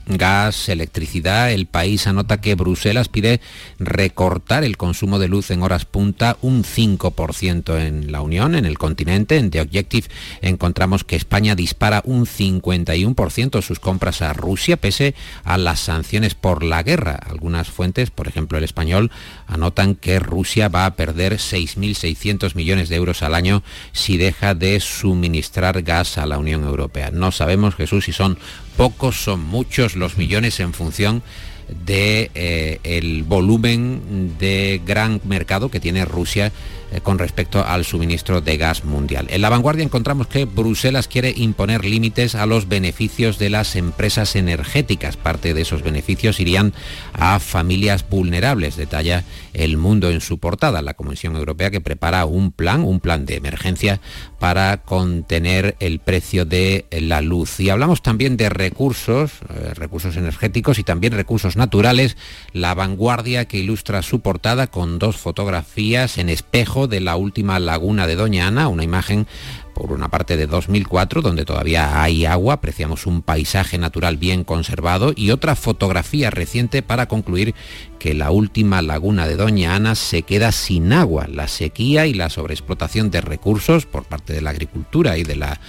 [0.07, 3.41] Gas, electricidad, el país anota que Bruselas pide
[3.79, 8.79] recortar el consumo de luz en horas punta un 5% en la Unión, en el
[8.79, 9.37] continente.
[9.37, 10.09] En The Objective
[10.43, 15.15] encontramos que España dispara un 51% sus compras a Rusia pese
[15.45, 17.19] a las sanciones por la guerra.
[17.29, 19.11] Algunas fuentes, por ejemplo el español,
[19.47, 23.63] anotan que Rusia va a perder 6.600 millones de euros al año
[23.93, 27.11] si deja de suministrar gas a la Unión Europea.
[27.11, 28.39] No sabemos, Jesús, si son
[28.77, 31.23] pocos, son muchos los millones en función
[31.69, 36.53] de eh, volumen de gran mercado que tiene Rusia
[36.93, 39.27] eh, con respecto al suministro de gas mundial.
[39.31, 44.37] En la vanguardia encontramos que Bruselas quiere imponer límites a los beneficios de las empresas
[44.37, 45.17] energéticas.
[45.17, 46.73] Parte de esos beneficios irían
[47.13, 50.83] a familias vulnerables, detalla El Mundo en su portada.
[50.83, 54.01] La Comisión Europea que prepara un plan, un plan de emergencia
[54.39, 57.61] para contener el precio de la luz.
[57.61, 62.17] Y hablamos también de recursos, eh, recursos energéticos y también recursos naturales.
[62.53, 68.07] La vanguardia que ilustra su portada con dos fotografías en espejo de la última laguna
[68.07, 69.27] de Doña Ana, una imagen
[69.75, 75.13] por una parte de 2004, donde todavía hay agua, apreciamos un paisaje natural bien conservado,
[75.17, 77.55] y otra fotografía reciente para concluir
[77.99, 81.27] que la última laguna de Doña Ana se queda sin agua.
[81.27, 85.61] La sequía y la sobreexplotación de recursos por parte de la agricultura y de la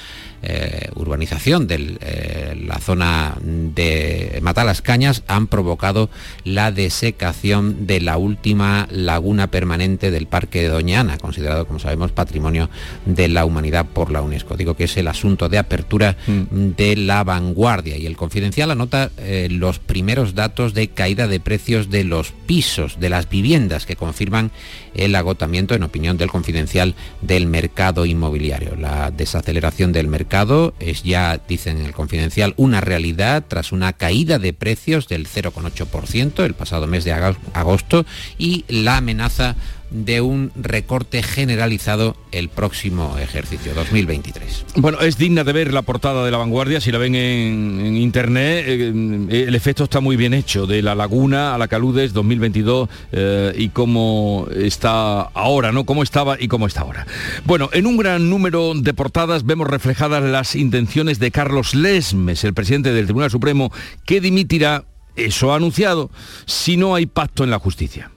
[0.48, 6.10] eh, urbanización de eh, la zona de Matalas Cañas han provocado
[6.44, 12.12] la desecación de la última laguna permanente del Parque de Doña Ana, considerado, como sabemos,
[12.12, 12.70] patrimonio
[13.06, 14.56] de la humanidad por la UNESCO.
[14.56, 19.48] Digo que es el asunto de apertura de la vanguardia y el confidencial anota eh,
[19.50, 24.52] los primeros datos de caída de precios de los pisos, de las viviendas que confirman
[24.96, 28.76] el agotamiento, en opinión del confidencial, del mercado inmobiliario.
[28.76, 34.40] La desaceleración del mercado es ya, dicen en el confidencial, una realidad tras una caída
[34.40, 37.14] de precios del 0,8% el pasado mes de
[37.54, 38.06] agosto
[38.38, 39.56] y la amenaza
[40.04, 44.66] de un recorte generalizado el próximo ejercicio 2023.
[44.76, 48.66] Bueno, es digna de ver la portada de la vanguardia, si la ven en, internet,
[48.68, 53.54] eh, el efecto está muy bien hecho, de la laguna a la Caludes 2022 eh,
[53.58, 55.86] y cómo está ahora, ¿no?
[55.86, 57.08] Cómo estaba y cómo está ahora.
[57.46, 62.54] Bueno, en un gran número de portadas vemos reflejadas las intenciones de Carlos Lesmes, el
[62.54, 63.72] presidente del Tribunal Supremo,
[64.06, 64.84] que dimitirá,
[65.16, 66.12] eso ha anunciado,
[66.46, 68.12] si no hay pacto en la justicia.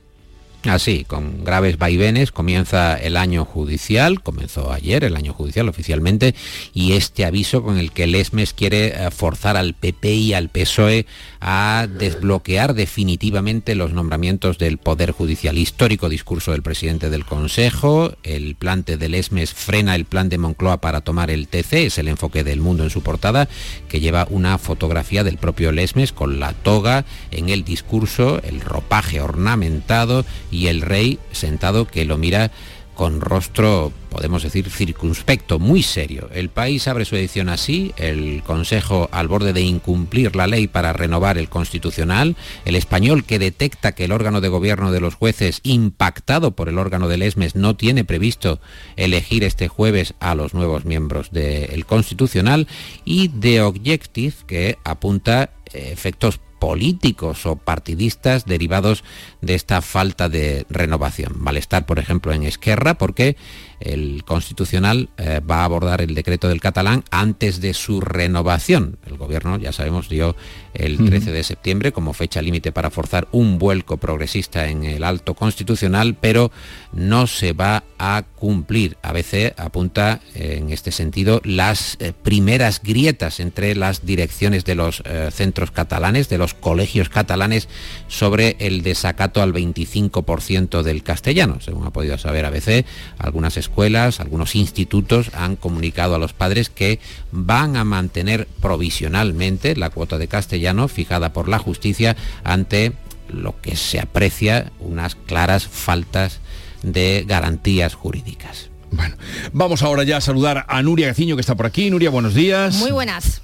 [0.65, 6.35] Así, con graves vaivenes, comienza el año judicial, comenzó ayer el año judicial oficialmente,
[6.75, 10.49] y este aviso con el que el ESMES quiere eh, forzar al PP y al
[10.49, 11.07] PSOE
[11.41, 15.59] a desbloquear definitivamente los nombramientos del Poder Judicial.
[15.59, 20.81] Histórico discurso del presidente del Consejo, el plante del ESMES frena el plan de Moncloa
[20.81, 23.49] para tomar el TC, es el enfoque del mundo en su portada,
[23.89, 29.21] que lleva una fotografía del propio Lesmes con la toga en el discurso, el ropaje
[29.21, 32.51] ornamentado y el rey sentado que lo mira
[32.99, 36.29] con rostro, podemos decir, circunspecto, muy serio.
[36.35, 40.93] El país abre su edición así, el Consejo al borde de incumplir la ley para
[40.93, 42.35] renovar el Constitucional,
[42.65, 46.77] el español que detecta que el órgano de gobierno de los jueces, impactado por el
[46.77, 48.61] órgano del ESMES, no tiene previsto
[48.97, 52.67] elegir este jueves a los nuevos miembros del Constitucional,
[53.05, 59.05] y The Objective, que apunta efectos políticos o partidistas derivados
[59.41, 61.35] de esta falta de renovación.
[61.39, 63.37] Malestar, por ejemplo, en Esquerra, porque
[63.81, 68.99] el Constitucional eh, va a abordar el decreto del catalán antes de su renovación.
[69.07, 70.35] El Gobierno, ya sabemos, dio
[70.75, 75.35] el 13 de septiembre como fecha límite para forzar un vuelco progresista en el alto
[75.35, 76.51] constitucional, pero
[76.93, 78.97] no se va a cumplir.
[79.03, 85.31] ABC apunta en este sentido las eh, primeras grietas entre las direcciones de los eh,
[85.33, 87.69] centros catalanes, de los colegios catalanes,
[88.09, 91.61] sobre el desacato al 25% del castellano.
[91.61, 92.85] Según ha podido saber ABC,
[93.19, 96.99] algunas escuelas, algunos institutos han comunicado a los padres que
[97.31, 102.93] van a mantener provisionalmente la cuota de castellano fijada por la justicia ante
[103.29, 106.41] lo que se aprecia unas claras faltas
[106.83, 108.71] de garantías jurídicas.
[108.91, 109.17] Bueno,
[109.53, 111.91] vamos ahora ya a saludar a Nuria Gaciño que está por aquí.
[111.91, 112.77] Nuria, buenos días.
[112.77, 113.43] Muy buenas.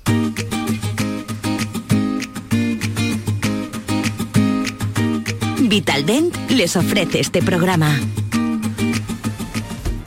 [5.74, 7.98] Vitaldent les ofrece este programa.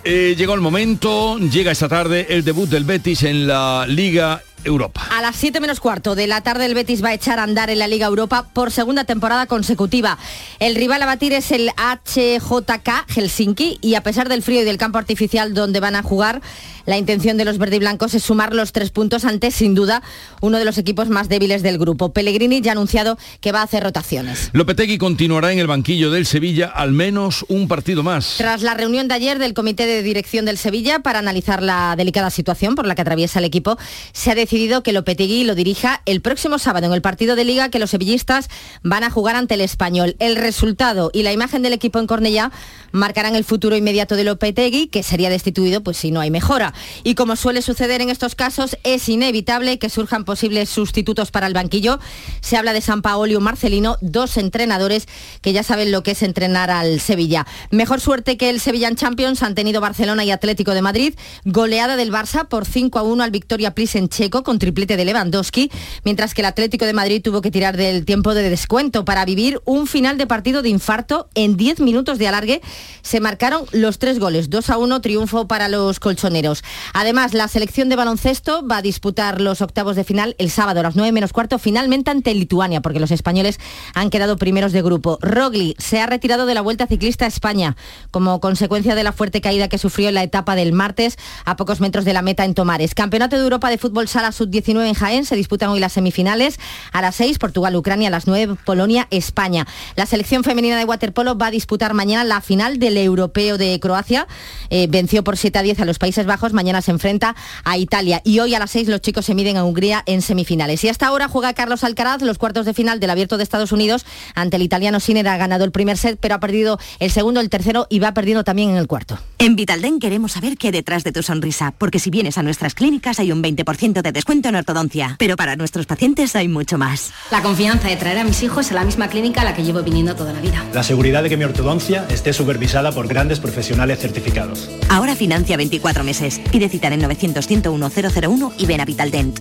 [0.06, 5.08] Eh, llegó el momento, llega esta tarde el debut del Betis en la Liga Europa.
[5.12, 7.70] A las 7 menos cuarto de la tarde el Betis va a echar a andar
[7.70, 10.18] en la Liga Europa por segunda temporada consecutiva.
[10.60, 14.78] El rival a batir es el HJK Helsinki y a pesar del frío y del
[14.78, 16.42] campo artificial donde van a jugar,
[16.88, 20.02] la intención de los verdiblancos es sumar los tres puntos ante, sin duda,
[20.40, 22.14] uno de los equipos más débiles del grupo.
[22.14, 24.50] Pellegrini ya ha anunciado que va a hacer rotaciones.
[24.54, 28.36] Lopetegui continuará en el banquillo del Sevilla al menos un partido más.
[28.38, 32.30] Tras la reunión de ayer del comité de dirección del Sevilla para analizar la delicada
[32.30, 33.78] situación por la que atraviesa el equipo,
[34.14, 37.70] se ha decidido que Lopetegui lo dirija el próximo sábado en el partido de liga
[37.70, 38.50] que los sevillistas
[38.82, 40.16] van a jugar ante el español.
[40.18, 42.52] El resultado y la imagen del equipo en Cornellá
[42.92, 46.74] marcarán el futuro inmediato de Lopetegui, que sería destituido pues si no hay mejora.
[47.04, 51.54] Y como suele suceder en estos casos, es inevitable que surjan posibles sustitutos para el
[51.54, 52.00] banquillo.
[52.42, 55.08] Se habla de San Paolio Marcelino, dos entrenadores
[55.42, 57.48] que ya saben lo que es entrenar al Sevilla.
[57.72, 61.14] Mejor suerte que el Sevillan Champions han tenido Barcelona y Atlético de Madrid.
[61.46, 65.72] Goleada del Barça por 5 a 1 al Victoria en checo con triplete de Lewandowski,
[66.04, 69.62] mientras que el Atlético de Madrid tuvo que tirar del tiempo de descuento para vivir
[69.66, 72.62] un final de partido de infarto en 10 minutos de alargue.
[73.02, 76.64] Se marcaron los tres goles, 2 a 1 triunfo para los colchoneros.
[76.94, 80.84] Además, la selección de baloncesto va a disputar los octavos de final el sábado a
[80.84, 83.60] las 9 menos cuarto, finalmente ante Lituania, porque los españoles
[83.94, 85.20] han quedado primeros de grupo.
[85.22, 87.76] Rogli se ha retirado de la Vuelta Ciclista a España
[88.12, 91.80] como consecuencia de la fuerte caída que sufrió en la etapa del martes a pocos
[91.80, 92.96] metros de la meta en Tomares.
[92.96, 96.60] Campeonato de Europa de Fútbol Sala Sub-19 en Jaén se disputan hoy las semifinales.
[96.92, 99.68] A las 6, Portugal-Ucrania, a las 9, Polonia-España.
[99.96, 104.28] La selección femenina de waterpolo va a disputar mañana la final del Europeo de Croacia.
[104.70, 106.54] Eh, venció por 7 a 10 a los Países Bajos.
[106.54, 108.22] Mañana se enfrenta a Italia.
[108.24, 110.84] Y hoy a las 6 los chicos se miden a Hungría en semifinales.
[110.84, 114.06] Y hasta ahora juega Carlos Alcaraz los cuartos de final del Abierto de Estados Unidos
[114.36, 115.28] ante el italiano Sinner.
[115.28, 118.44] Ha ganado el primer set, pero ha perdido el segundo, el tercero y va perdiendo
[118.44, 119.18] también en el cuarto.
[119.40, 123.20] En Vitalden queremos saber qué detrás de tu sonrisa, porque si vienes a nuestras clínicas
[123.20, 125.16] hay un 20% de descuento en ortodoncia.
[125.20, 127.12] Pero para nuestros pacientes hay mucho más.
[127.32, 129.84] La confianza de traer a mis hijos a la misma clínica a la que llevo
[129.84, 130.64] viniendo toda la vida.
[130.74, 134.68] La seguridad de que mi ortodoncia esté supervisada por grandes profesionales certificados.
[134.90, 136.42] Ahora financia 24 meses.
[136.52, 139.40] Pide cita en 900 101 001 y ven a Vitaldent.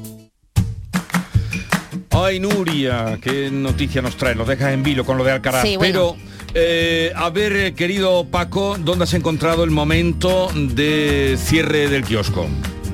[2.11, 4.35] Ay, Nuria, qué noticia nos trae.
[4.35, 5.63] Nos dejas en vilo con lo de Alcaraz.
[5.63, 6.15] Sí, bueno.
[6.15, 12.05] Pero, eh, a ver, eh, querido Paco, ¿dónde has encontrado el momento de cierre del
[12.05, 12.47] kiosco?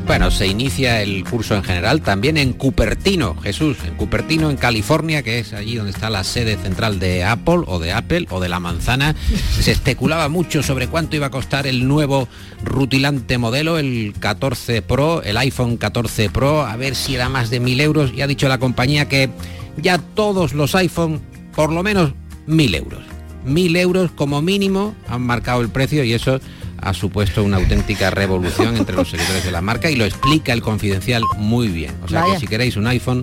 [0.06, 5.22] Bueno, se inicia el curso en general también en Cupertino, Jesús, en Cupertino, en California,
[5.22, 8.48] que es allí donde está la sede central de Apple o de Apple o de
[8.48, 9.14] la manzana.
[9.60, 12.28] Se especulaba mucho sobre cuánto iba a costar el nuevo
[12.64, 17.60] rutilante modelo, el 14 Pro, el iPhone 14 Pro, a ver si era más de
[17.60, 18.12] mil euros.
[18.12, 19.30] Y ha dicho la compañía que
[19.76, 21.20] ya todos los iPhone,
[21.54, 22.12] por lo menos
[22.46, 23.02] mil euros.
[23.44, 26.40] Mil euros como mínimo han marcado el precio y eso
[26.82, 30.62] ha supuesto una auténtica revolución entre los seguidores de la marca y lo explica el
[30.62, 31.94] confidencial muy bien.
[32.02, 32.34] O sea Vaya.
[32.34, 33.20] que si queréis un iPhone,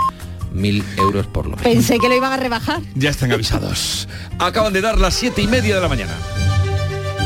[0.54, 1.64] mil euros por lo menos.
[1.64, 2.82] Pensé que lo iban a rebajar.
[2.96, 4.08] Ya están avisados.
[4.40, 6.14] Acaban de dar las siete y media de la mañana.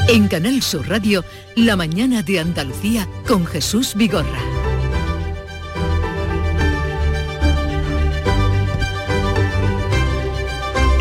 [0.07, 1.23] En Canal Sur Radio,
[1.55, 4.39] La mañana de Andalucía con Jesús Vigorra.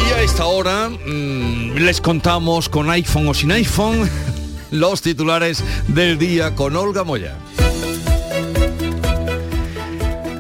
[0.09, 4.09] Y a esta hora mm, les contamos con iPhone o sin iPhone
[4.73, 7.37] los titulares del día con Olga Moya.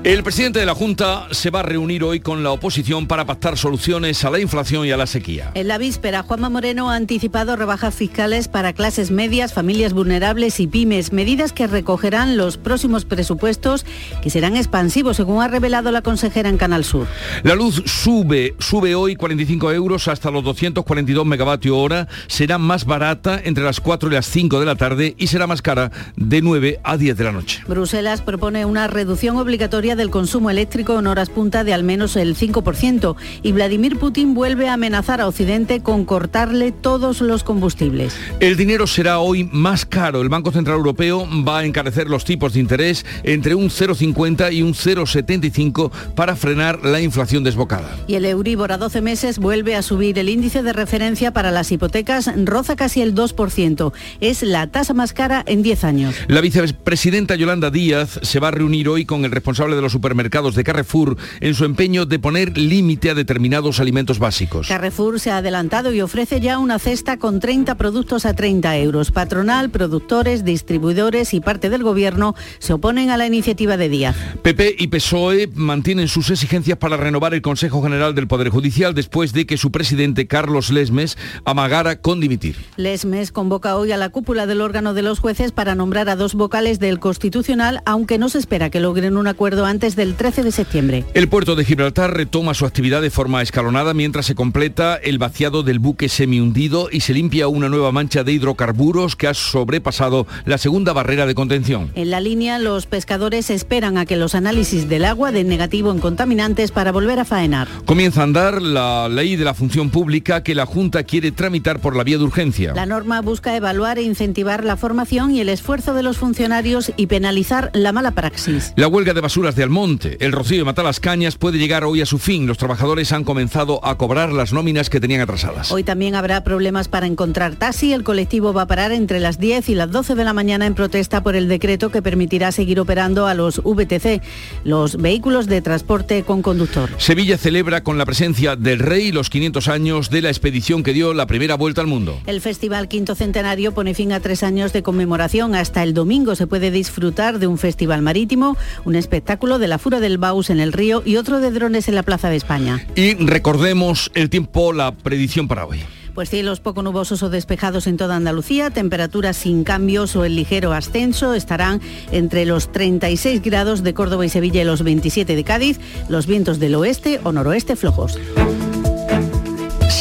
[0.04, 3.56] El presidente de la Junta se va a reunir hoy con la oposición para pactar
[3.56, 5.52] soluciones a la inflación y a la sequía.
[5.54, 10.66] En la víspera, Juanma Moreno ha anticipado rebajas fiscales para clases medias, familias vulnerables y
[10.66, 13.86] pymes, medidas que recogerán los próximos presupuestos
[14.20, 17.06] que serán expansivos, según ha revelado la consejera en Canal Sur.
[17.44, 23.40] La luz sube, sube hoy 45 euros hasta los 242 megavatios hora, será más barata
[23.44, 26.80] entre las 4 y las 5 de la tarde y será más cara de 9
[26.82, 27.62] a 10 de la noche.
[27.68, 32.36] Bruselas propone una reducción obligatoria del consumo eléctrico en horas punta de al menos el
[32.36, 38.16] 5% y Vladimir Putin vuelve a amenazar a Occidente con cortarle todos los combustibles.
[38.40, 40.22] El dinero será hoy más caro.
[40.22, 44.62] El Banco Central Europeo va a encarecer los tipos de interés entre un 0,50 y
[44.62, 47.96] un 0,75 para frenar la inflación desbocada.
[48.06, 50.18] Y el Euribor a 12 meses vuelve a subir.
[50.18, 53.92] El índice de referencia para las hipotecas roza casi el 2%.
[54.20, 56.14] Es la tasa más cara en 10 años.
[56.28, 60.54] La vicepresidenta Yolanda Díaz se va a reunir hoy con el responsable de los supermercados
[60.54, 64.68] de Carrefour en su empeño de poner límite a determinados alimentos básicos.
[64.68, 69.10] Carrefour se ha adelantado y ofrece ya una cesta con 30 productos a 30 euros.
[69.10, 74.16] Patronal, productores, distribuidores y parte del gobierno se oponen a la iniciativa de Díaz.
[74.42, 79.32] PP y PSOE mantienen sus exigencias para renovar el Consejo General del Poder Judicial después
[79.32, 82.56] de que su presidente Carlos Lesmes amagara con dimitir.
[82.76, 86.34] Lesmes convoca hoy a la cúpula del órgano de los jueces para nombrar a dos
[86.34, 90.52] vocales del Constitucional, aunque no se espera que logren un acuerdo antes del 13 de
[90.52, 91.04] septiembre.
[91.14, 95.62] El puerto de Gibraltar retoma su actividad de forma escalonada mientras se completa el vaciado
[95.62, 100.58] del buque semi-hundido y se limpia una nueva mancha de hidrocarburos que ha sobrepasado la
[100.58, 101.90] segunda barrera de contención.
[101.94, 106.00] En la línea, los pescadores esperan a que los análisis del agua den negativo en
[106.00, 107.68] contaminantes para volver a faenar.
[107.86, 111.96] Comienza a andar la ley de la función pública que la Junta quiere tramitar por
[111.96, 112.74] la vía de urgencia.
[112.74, 117.06] La norma busca evaluar e incentivar la formación y el esfuerzo de los funcionarios y
[117.06, 118.74] penalizar la mala praxis.
[118.76, 122.18] La huelga de basuras de Almonte, el rocío de Matalascañas puede llegar hoy a su
[122.18, 122.46] fin.
[122.46, 125.72] Los trabajadores han comenzado a cobrar las nóminas que tenían atrasadas.
[125.72, 127.92] Hoy también habrá problemas para encontrar taxi.
[127.92, 130.74] El colectivo va a parar entre las 10 y las 12 de la mañana en
[130.74, 134.22] protesta por el decreto que permitirá seguir operando a los VTC,
[134.64, 136.90] los vehículos de transporte con conductor.
[136.98, 141.14] Sevilla celebra con la presencia del rey los 500 años de la expedición que dio
[141.14, 142.20] la primera vuelta al mundo.
[142.26, 145.54] El Festival Quinto Centenario pone fin a tres años de conmemoración.
[145.54, 150.00] Hasta el domingo se puede disfrutar de un festival marítimo, un espectáculo de la Fura
[150.00, 152.86] del Baus en el río y otro de drones en la Plaza de España.
[152.94, 155.80] Y recordemos el tiempo, la predicción para hoy.
[156.14, 160.72] Pues cielos poco nubosos o despejados en toda Andalucía, temperaturas sin cambios o el ligero
[160.72, 165.80] ascenso estarán entre los 36 grados de Córdoba y Sevilla y los 27 de Cádiz,
[166.10, 168.18] los vientos del oeste o noroeste flojos.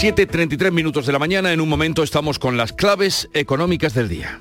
[0.02, 4.40] 7.33 minutos de la mañana, en un momento estamos con las claves económicas del día.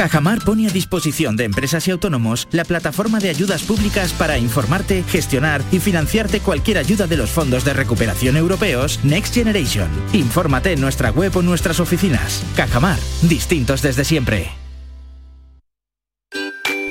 [0.00, 5.02] Cajamar pone a disposición de empresas y autónomos la plataforma de ayudas públicas para informarte,
[5.02, 9.90] gestionar y financiarte cualquier ayuda de los fondos de recuperación europeos Next Generation.
[10.14, 12.42] Infórmate en nuestra web o nuestras oficinas.
[12.56, 14.59] Cajamar, distintos desde siempre.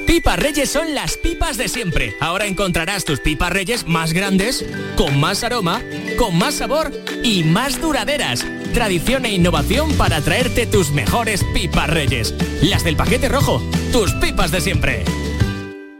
[0.09, 2.15] Pipas Reyes son las pipas de siempre.
[2.19, 4.65] Ahora encontrarás tus pipas Reyes más grandes,
[4.97, 5.83] con más aroma,
[6.17, 6.91] con más sabor
[7.23, 8.43] y más duraderas.
[8.73, 12.33] Tradición e innovación para traerte tus mejores pipas Reyes.
[12.63, 15.05] Las del paquete rojo, tus pipas de siempre.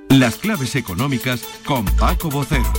[0.10, 2.74] Las claves económicas con Paco Bocero.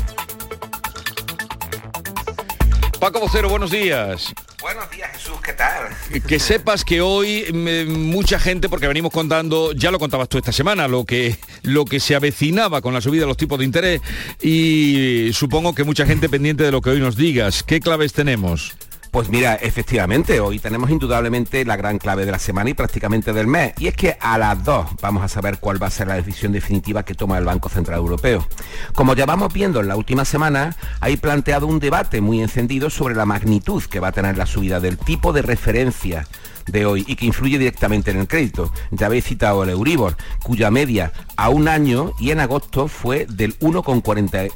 [3.01, 4.35] Paco Vocero, buenos días.
[4.61, 5.89] Buenos días Jesús, ¿qué tal?
[6.29, 10.53] Que sepas que hoy mm, mucha gente, porque venimos contando, ya lo contabas tú esta
[10.53, 14.03] semana, lo que, lo que se avecinaba con la subida de los tipos de interés
[14.43, 17.63] y supongo que mucha gente pendiente de lo que hoy nos digas.
[17.63, 18.75] ¿Qué claves tenemos?
[19.11, 23.49] Pues mira, efectivamente, hoy tenemos indudablemente la gran clave de la semana y prácticamente del
[23.49, 23.73] mes.
[23.79, 26.53] Y es que a las dos vamos a saber cuál va a ser la decisión
[26.53, 28.47] definitiva que toma el Banco Central Europeo.
[28.95, 33.17] Como ya vamos viendo en la última semana, hay planteado un debate muy encendido sobre
[33.17, 36.29] la magnitud que va a tener la subida del tipo de referencia
[36.69, 38.73] de hoy y que influye directamente en el crédito.
[38.93, 43.59] Ya habéis citado el Euribor, cuya media a un año y en agosto fue del
[43.59, 44.53] 1,40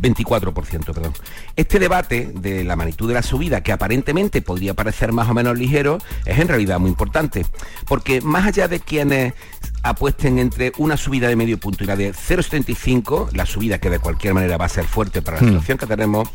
[0.00, 1.12] 24%, perdón.
[1.56, 5.58] Este debate de la magnitud de la subida, que aparentemente podría parecer más o menos
[5.58, 7.44] ligero, es en realidad muy importante,
[7.86, 9.34] porque más allá de quienes
[9.82, 13.98] apuesten entre una subida de medio punto y la de 0,75, la subida que de
[13.98, 15.48] cualquier manera va a ser fuerte para la hmm.
[15.48, 16.28] situación que tenemos,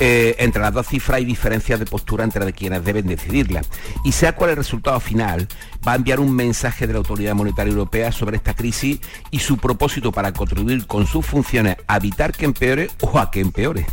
[0.00, 3.62] eh, entre las dos cifras hay diferencias de postura entre de quienes deben decidirla.
[4.04, 5.46] Y sea cual el resultado final,
[5.86, 9.58] va a enviar un mensaje de la Autoridad Monetaria Europea sobre esta crisis y su
[9.58, 13.86] propósito para contribuir con sus funciones a evitar que empeore o a que empeore.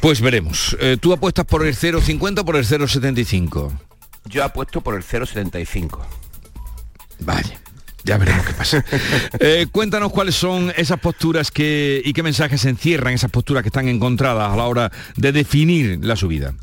[0.00, 0.76] Pues veremos.
[0.80, 3.72] Eh, ¿Tú apuestas por el 0,50 o por el 0,75?
[4.24, 6.00] Yo apuesto por el 0,75.
[7.20, 7.65] Vale.
[8.06, 8.84] Ya veremos qué pasa.
[9.40, 13.88] Eh, cuéntanos cuáles son esas posturas que, y qué mensajes encierran esas posturas que están
[13.88, 16.54] encontradas a la hora de definir la subida.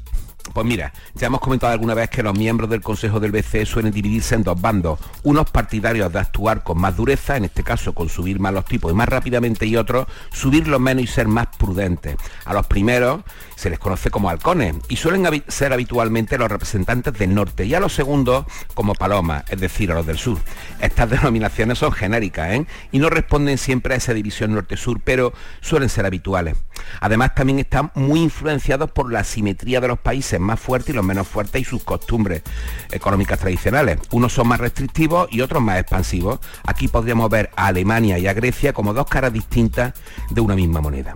[0.53, 3.91] Pues mira, ya hemos comentado alguna vez que los miembros del Consejo del BCE suelen
[3.91, 8.09] dividirse en dos bandos, unos partidarios de actuar con más dureza, en este caso con
[8.09, 12.17] subir más los tipos y más rápidamente, y otros subirlos menos y ser más prudentes.
[12.43, 13.21] A los primeros
[13.55, 17.79] se les conoce como halcones y suelen ser habitualmente los representantes del norte y a
[17.79, 20.37] los segundos como palomas, es decir, a los del sur.
[20.81, 22.65] Estas denominaciones son genéricas ¿eh?
[22.91, 26.57] y no responden siempre a esa división norte-sur, pero suelen ser habituales.
[26.99, 31.05] Además también están muy influenciados por la simetría de los países más fuertes y los
[31.05, 32.41] menos fuertes y sus costumbres
[32.91, 33.99] económicas tradicionales.
[34.11, 36.39] Unos son más restrictivos y otros más expansivos.
[36.65, 39.93] Aquí podríamos ver a Alemania y a Grecia como dos caras distintas
[40.29, 41.15] de una misma moneda.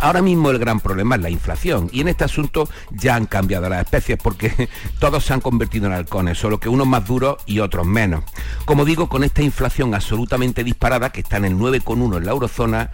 [0.00, 3.68] Ahora mismo el gran problema es la inflación y en este asunto ya han cambiado
[3.68, 4.68] las especies porque
[4.98, 8.24] todos se han convertido en halcones, solo que unos más duros y otros menos.
[8.64, 12.90] Como digo, con esta inflación absolutamente disparada que está en el 9,1 en la eurozona,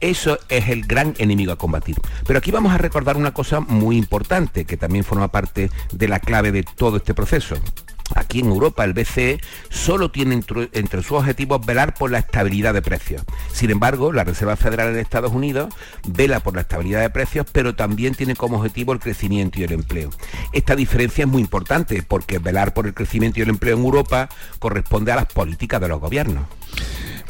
[0.00, 1.96] eso es el gran enemigo a combatir.
[2.26, 6.18] Pero aquí vamos a recordar una cosa muy importante que también forma parte de la
[6.18, 7.56] clave de todo este proceso.
[8.14, 9.40] Aquí en Europa el BCE
[9.70, 13.22] solo tiene entre, sus objetivos velar por la estabilidad de precios.
[13.52, 15.74] Sin embargo, la Reserva Federal en Estados Unidos
[16.06, 19.72] vela por la estabilidad de precios, pero también tiene como objetivo el crecimiento y el
[19.72, 20.10] empleo.
[20.52, 24.28] Esta diferencia es muy importante porque velar por el crecimiento y el empleo en Europa
[24.58, 26.44] corresponde a las políticas de los gobiernos.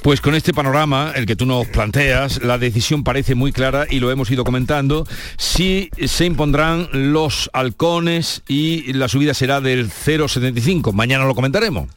[0.02, 4.00] Pues con este panorama, el que tú nos planteas, la decisión parece muy clara y
[4.00, 5.06] lo hemos ido comentando.
[5.38, 10.92] Si se impondrán los halcones y la subida será del 0,75.
[10.92, 11.88] Mañana lo comentaremos.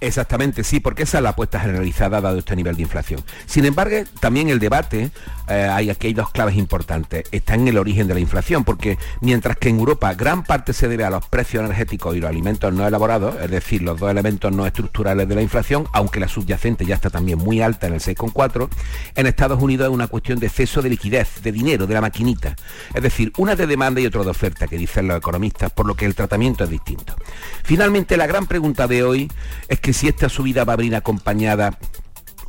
[0.00, 3.20] Exactamente, sí, porque esa es la apuesta generalizada dado este nivel de inflación.
[3.46, 5.10] Sin embargo, también el debate,
[5.48, 8.98] eh, hay aquí hay dos claves importantes, está en el origen de la inflación, porque
[9.22, 12.74] mientras que en Europa gran parte se debe a los precios energéticos y los alimentos
[12.74, 16.84] no elaborados, es decir, los dos elementos no estructurales de la inflación, aunque la subyacente
[16.84, 18.68] ya está también muy alta en el 6,4,
[19.14, 22.54] en Estados Unidos es una cuestión de exceso de liquidez, de dinero, de la maquinita.
[22.92, 25.94] Es decir, una de demanda y otra de oferta, que dicen los economistas, por lo
[25.94, 27.14] que el tratamiento es distinto.
[27.64, 29.32] Finalmente, la gran pregunta de hoy
[29.68, 31.78] es que si esta subida va a venir acompañada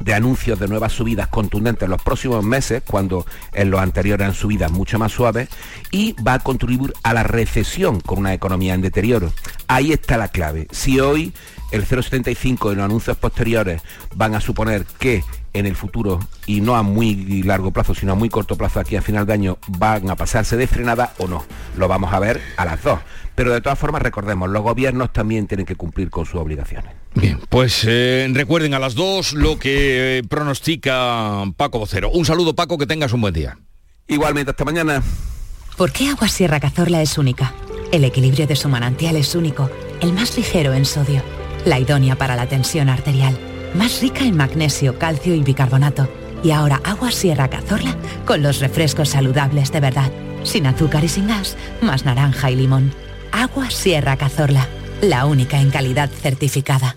[0.02, 4.36] de anuncios de nuevas subidas contundentes en los próximos meses, cuando en los anteriores eran
[4.36, 5.48] subidas mucho más suaves,
[5.90, 9.32] y va a contribuir a la recesión con una economía en deterioro.
[9.68, 10.68] Ahí está la clave.
[10.72, 11.34] Si hoy
[11.72, 13.82] el 0,75 en los anuncios posteriores
[14.14, 15.24] van a suponer que
[15.54, 18.98] en el futuro, y no a muy largo plazo, sino a muy corto plazo, aquí
[18.98, 21.46] a final de año, van a pasarse de frenada o no.
[21.78, 23.00] Lo vamos a ver a las dos.
[23.36, 26.92] Pero de todas formas, recordemos, los gobiernos también tienen que cumplir con sus obligaciones.
[27.20, 32.10] Bien, pues eh, recuerden a las dos lo que pronostica Paco Vocero.
[32.12, 33.58] Un saludo, Paco, que tengas un buen día.
[34.08, 35.04] Igualmente, hasta mañana.
[35.76, 37.54] ¿Por qué Agua Sierra Cazorla es única?
[37.92, 39.70] El equilibrio de su manantial es único,
[40.02, 41.22] el más ligero en sodio,
[41.66, 43.38] la idónea para la tensión arterial
[43.74, 46.08] más rica en magnesio, calcio y bicarbonato.
[46.44, 47.96] Y ahora agua Sierra Cazorla
[48.26, 50.12] con los refrescos saludables de verdad,
[50.44, 52.94] sin azúcar y sin gas, más naranja y limón.
[53.32, 54.68] Agua Sierra Cazorla,
[55.02, 56.96] la única en calidad certificada.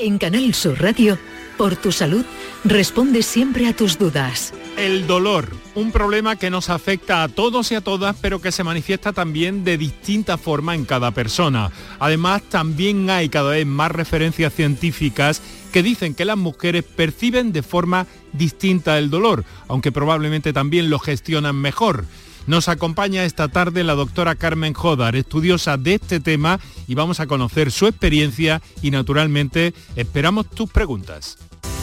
[0.00, 1.18] En Canal Sur Radio,
[1.58, 2.24] por tu salud,
[2.64, 4.54] responde siempre a tus dudas.
[4.78, 8.64] El dolor, un problema que nos afecta a todos y a todas, pero que se
[8.64, 11.70] manifiesta también de distinta forma en cada persona.
[11.98, 17.62] Además, también hay cada vez más referencias científicas que dicen que las mujeres perciben de
[17.62, 22.06] forma distinta el dolor, aunque probablemente también lo gestionan mejor.
[22.46, 27.26] Nos acompaña esta tarde la doctora Carmen Jodar, estudiosa de este tema, y vamos a
[27.26, 31.38] conocer su experiencia y naturalmente esperamos tus preguntas.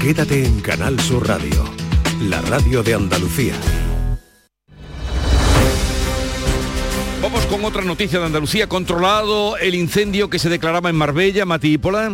[0.00, 1.64] Quédate en Canal Sur Radio,
[2.22, 3.52] la radio de Andalucía.
[7.50, 8.68] Con otra noticia de Andalucía.
[8.68, 12.12] Controlado el incendio que se declaraba en Marbella, Matípola.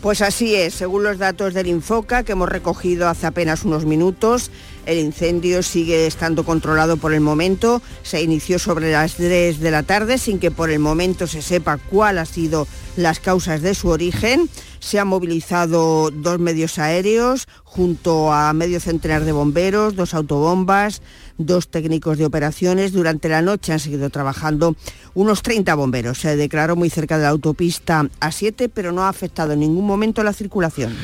[0.00, 4.50] Pues así es, según los datos del Infoca que hemos recogido hace apenas unos minutos,
[4.86, 7.82] el incendio sigue estando controlado por el momento.
[8.02, 11.78] Se inició sobre las 3 de la tarde sin que por el momento se sepa
[11.78, 12.66] cuál ha sido
[12.96, 14.48] las causas de su origen.
[14.80, 21.00] Se han movilizado dos medios aéreos junto a medio centenar de bomberos, dos autobombas,
[21.38, 22.92] dos técnicos de operaciones.
[22.92, 24.76] Durante la noche han seguido trabajando
[25.14, 26.18] unos 30 bomberos.
[26.18, 30.22] Se declaró muy cerca de la autopista A7, pero no ha afectado en ningún momento
[30.22, 30.94] la circulación.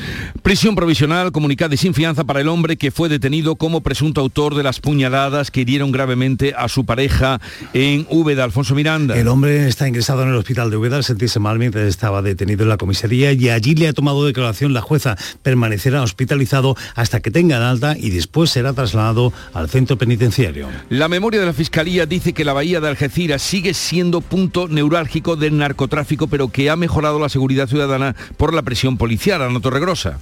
[0.43, 4.55] Prisión provisional, comunicada y sin fianza para el hombre que fue detenido como presunto autor
[4.55, 7.39] de las puñaladas que hirieron gravemente a su pareja
[7.75, 9.15] en Úbeda, Alfonso Miranda.
[9.15, 12.63] El hombre está ingresado en el hospital de Úbeda al sentirse mal mientras estaba detenido
[12.63, 15.17] en la comisaría y allí le ha tomado declaración la jueza.
[15.43, 20.67] Permanecerá hospitalizado hasta que tenga alta y después será trasladado al centro penitenciario.
[20.89, 25.35] La memoria de la Fiscalía dice que la bahía de Algeciras sigue siendo punto neurálgico
[25.35, 29.43] del narcotráfico, pero que ha mejorado la seguridad ciudadana por la presión policial.
[29.43, 30.17] Ana Torregrosa.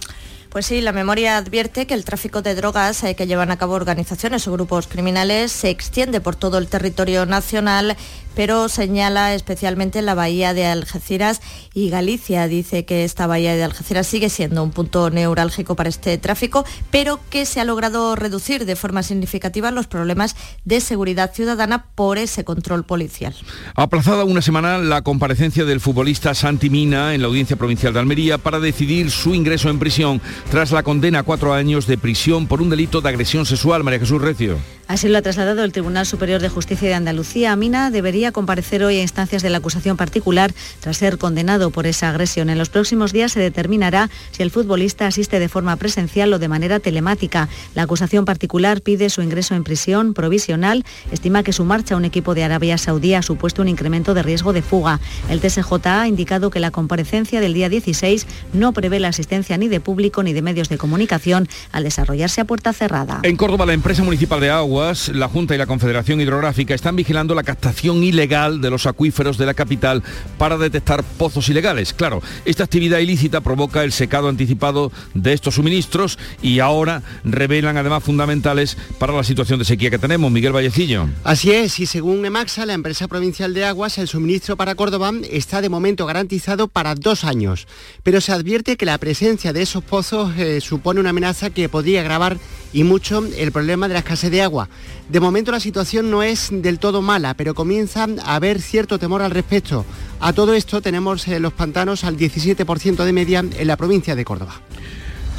[0.58, 3.76] Pues sí, la memoria advierte que el tráfico de drogas eh, que llevan a cabo
[3.76, 7.96] organizaciones o grupos criminales se extiende por todo el territorio nacional
[8.38, 11.42] pero señala especialmente la bahía de Algeciras
[11.74, 12.48] y Galicia.
[12.48, 17.20] Dice que esta bahía de Algeciras sigue siendo un punto neurálgico para este tráfico, pero
[17.32, 20.36] que se ha logrado reducir de forma significativa los problemas
[20.66, 23.34] de seguridad ciudadana por ese control policial.
[23.74, 28.38] Aplazada una semana la comparecencia del futbolista Santi Mina en la Audiencia Provincial de Almería
[28.38, 30.22] para decidir su ingreso en prisión
[30.52, 33.84] tras la condena a cuatro años de prisión por un delito de agresión sexual.
[33.84, 34.77] María Jesús Recio.
[34.88, 37.54] Así lo ha trasladado el Tribunal Superior de Justicia de Andalucía.
[37.58, 42.10] Mina debería comparecer hoy a instancias de la acusación particular tras ser condenado por esa
[42.10, 42.50] agresión.
[42.50, 46.48] En los próximos días se determinará si el futbolista asiste de forma presencial o de
[46.48, 47.50] manera telemática.
[47.76, 50.86] La acusación particular pide su ingreso en prisión provisional.
[51.12, 54.24] Estima que su marcha a un equipo de Arabia Saudí ha supuesto un incremento de
[54.24, 55.02] riesgo de fuga.
[55.30, 59.68] El TSJ ha indicado que la comparecencia del día 16 no prevé la asistencia ni
[59.68, 63.20] de público ni de medios de comunicación al desarrollarse a puerta cerrada.
[63.24, 67.34] En Córdoba, la empresa municipal de agua la Junta y la Confederación Hidrográfica están vigilando
[67.34, 70.04] la captación ilegal de los acuíferos de la capital
[70.38, 71.94] para detectar pozos ilegales.
[71.94, 78.04] Claro, esta actividad ilícita provoca el secado anticipado de estos suministros y ahora revelan además
[78.04, 80.32] fundamentales para la situación de sequía que tenemos.
[80.32, 81.08] Miguel Vallecillo.
[81.24, 85.62] Así es, y según EMAXA, la empresa provincial de aguas, el suministro para Córdoba está
[85.62, 87.68] de momento garantizado para dos años.
[88.04, 92.02] Pero se advierte que la presencia de esos pozos eh, supone una amenaza que podría
[92.02, 92.38] agravar
[92.78, 94.70] y mucho el problema de la escasez de agua.
[95.10, 99.24] De momento la situación no es del todo mala, pero comienza a haber cierto temor
[99.24, 99.84] al respecto.
[100.20, 104.24] A todo esto tenemos eh, los pantanos al 17% de media en la provincia de
[104.24, 104.62] Córdoba.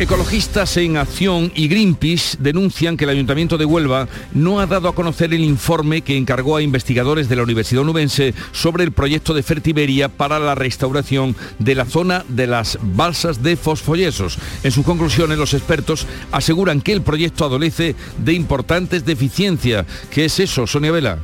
[0.01, 4.94] Ecologistas en Acción y Greenpeace denuncian que el Ayuntamiento de Huelva no ha dado a
[4.94, 9.42] conocer el informe que encargó a investigadores de la Universidad Onubense sobre el proyecto de
[9.42, 14.38] Fertiberia para la restauración de la zona de las balsas de fosfoyesos.
[14.62, 19.84] En sus conclusiones, los expertos aseguran que el proyecto adolece de importantes deficiencias.
[20.12, 21.18] ¿Qué es eso, Sonia Vela?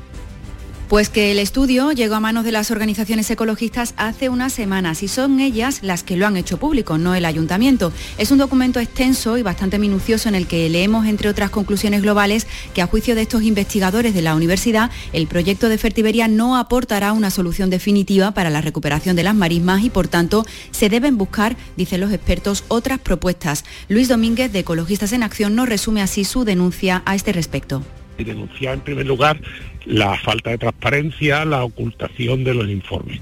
[0.88, 5.08] Pues que el estudio llegó a manos de las organizaciones ecologistas hace unas semanas y
[5.08, 7.90] son ellas las que lo han hecho público, no el ayuntamiento.
[8.18, 12.46] Es un documento extenso y bastante minucioso en el que leemos, entre otras conclusiones globales,
[12.74, 17.14] que a juicio de estos investigadores de la universidad, el proyecto de Fertiberia no aportará
[17.14, 21.56] una solución definitiva para la recuperación de las marismas y, por tanto, se deben buscar,
[21.78, 23.64] dicen los expertos, otras propuestas.
[23.88, 27.82] Luis Domínguez, de Ecologistas en Acción, nos resume así su denuncia a este respecto.
[28.18, 29.40] Y denunciar, en primer lugar,
[29.86, 33.20] la falta de transparencia, la ocultación de los informes.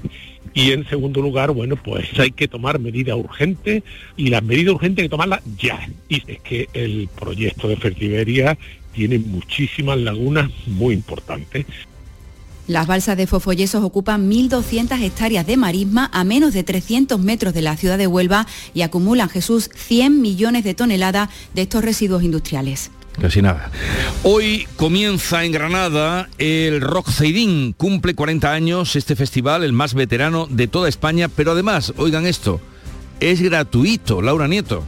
[0.53, 3.83] Y en segundo lugar, bueno, pues hay que tomar medidas urgentes
[4.15, 5.89] y las medidas urgentes hay que tomarlas ya.
[6.09, 8.57] Y es que el proyecto de Fertiberia
[8.93, 11.65] tiene muchísimas lagunas muy importantes.
[12.67, 17.61] Las balsas de Fofollesos ocupan 1.200 hectáreas de marisma a menos de 300 metros de
[17.61, 22.89] la ciudad de Huelva y acumulan, Jesús, 100 millones de toneladas de estos residuos industriales.
[23.21, 23.71] Casi nada.
[24.23, 27.73] Hoy comienza en Granada el Rock Zaidín.
[27.73, 32.59] Cumple 40 años este festival, el más veterano de toda España, pero además, oigan esto,
[33.19, 34.83] es gratuito, Laura Nieto.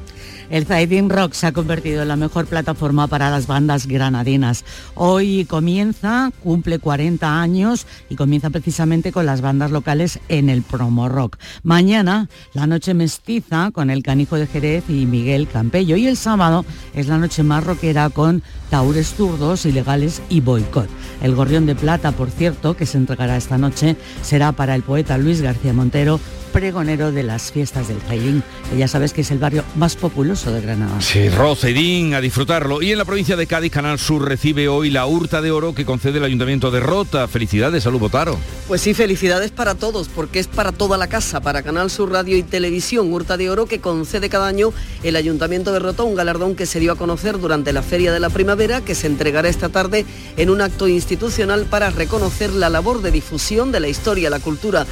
[0.50, 4.64] El Zaidin Rock se ha convertido en la mejor plataforma para las bandas granadinas.
[4.93, 11.10] Hoy comienza, cumple 40 años y comienza precisamente con las bandas locales en el promo
[11.10, 11.38] rock.
[11.64, 15.96] Mañana, la noche mestiza con el Canijo de Jerez y Miguel Campello.
[15.96, 20.89] Y el sábado es la noche más rockera con Taures Zurdos, Ilegales y Boicot.
[21.22, 25.18] El Gorrión de Plata, por cierto, que se entregará esta noche, será para el poeta
[25.18, 26.20] Luis García Montero
[26.56, 30.53] pregonero de las fiestas del Jailín, que ya sabes que es el barrio más populoso
[30.53, 31.01] de Granada.
[31.01, 32.82] Sí, Rosedín, a disfrutarlo.
[32.82, 35.84] Y en la provincia de Cádiz, Canal Sur recibe hoy la hurta de oro que
[35.84, 37.28] concede el Ayuntamiento de Rota.
[37.28, 38.38] Felicidades, Salud Botaro.
[38.70, 42.38] Pues sí, felicidades para todos, porque es para toda la casa, para Canal Sur Radio
[42.38, 44.72] y Televisión, hurta de oro que concede cada año
[45.03, 48.22] el Ayuntamiento de Rota, un galardón que se dio a conocer durante la Feria de
[48.22, 50.06] la Primavera, que se entregará esta tarde
[50.38, 54.88] en un acto institucional para reconocer la labor de difusión de la historia, la cultura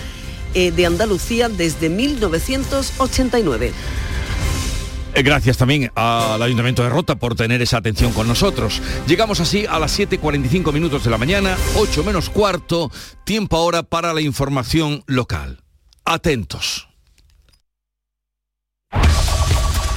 [0.53, 3.73] de Andalucía desde 1989.
[5.15, 8.81] Eh, Gracias también al Ayuntamiento de Rota por tener esa atención con nosotros.
[9.07, 12.91] Llegamos así a las 7.45 minutos de la mañana, 8 menos cuarto,
[13.23, 15.61] tiempo ahora para la información local.
[16.05, 16.87] Atentos.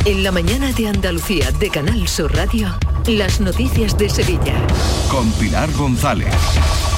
[0.04, 2.78] En la mañana de Andalucía de Canal Sur Radio,
[3.08, 4.54] las noticias de Sevilla.
[5.10, 6.32] Con Pilar González.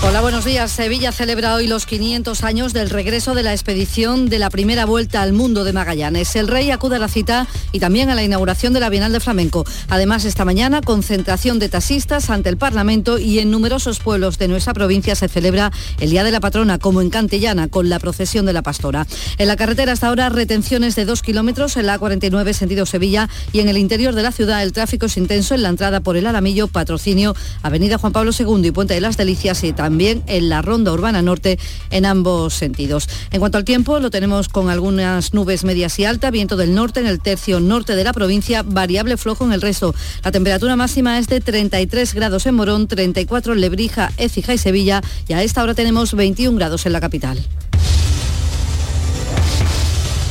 [0.00, 0.70] Hola, buenos días.
[0.70, 5.22] Sevilla celebra hoy los 500 años del regreso de la expedición de la primera vuelta
[5.22, 6.36] al mundo de Magallanes.
[6.36, 9.18] El rey acude a la cita y también a la inauguración de la Bienal de
[9.18, 9.64] Flamenco.
[9.88, 14.72] Además, esta mañana, concentración de taxistas ante el Parlamento y en numerosos pueblos de nuestra
[14.72, 18.52] provincia se celebra el Día de la Patrona, como en Cantillana, con la procesión de
[18.52, 19.04] la Pastora.
[19.36, 23.60] En la carretera hasta ahora, retenciones de dos kilómetros en la A49 sentido Sevilla y
[23.60, 26.28] en el interior de la ciudad el tráfico es intenso en la entrada por el
[26.28, 29.87] Alamillo, Patrocinio, Avenida Juan Pablo II y Puente de las Delicias y también
[30.26, 31.58] en la Ronda Urbana Norte
[31.90, 33.08] en ambos sentidos.
[33.30, 37.00] En cuanto al tiempo, lo tenemos con algunas nubes medias y alta, viento del norte
[37.00, 39.94] en el tercio norte de la provincia, variable flojo en el resto.
[40.22, 45.02] La temperatura máxima es de 33 grados en Morón, 34 en Lebrija, Écija y Sevilla
[45.26, 47.38] y a esta hora tenemos 21 grados en la capital.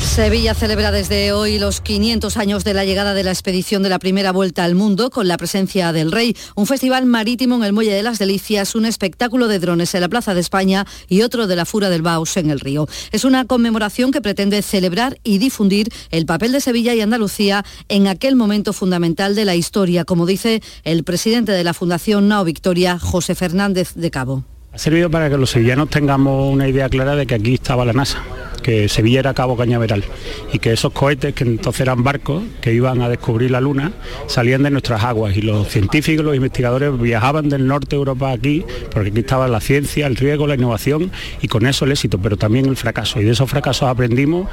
[0.00, 3.98] Sevilla celebra desde hoy los 500 años de la llegada de la expedición de la
[3.98, 7.92] primera vuelta al mundo con la presencia del rey, un festival marítimo en el Muelle
[7.92, 11.56] de las Delicias, un espectáculo de drones en la Plaza de España y otro de
[11.56, 12.88] la Fura del Baus en el río.
[13.12, 18.08] Es una conmemoración que pretende celebrar y difundir el papel de Sevilla y Andalucía en
[18.08, 22.98] aquel momento fundamental de la historia, como dice el presidente de la Fundación Nao Victoria,
[22.98, 24.44] José Fernández de Cabo.
[24.72, 27.92] Ha servido para que los sevillanos tengamos una idea clara de que aquí estaba la
[27.92, 28.22] NASA,
[28.60, 30.04] que Sevilla era Cabo Cañaveral
[30.52, 33.92] y que esos cohetes, que entonces eran barcos que iban a descubrir la Luna,
[34.26, 38.64] salían de nuestras aguas y los científicos, los investigadores viajaban del norte de Europa aquí,
[38.92, 42.36] porque aquí estaba la ciencia, el riesgo, la innovación y con eso el éxito, pero
[42.36, 43.20] también el fracaso.
[43.20, 44.48] Y de esos fracasos aprendimos.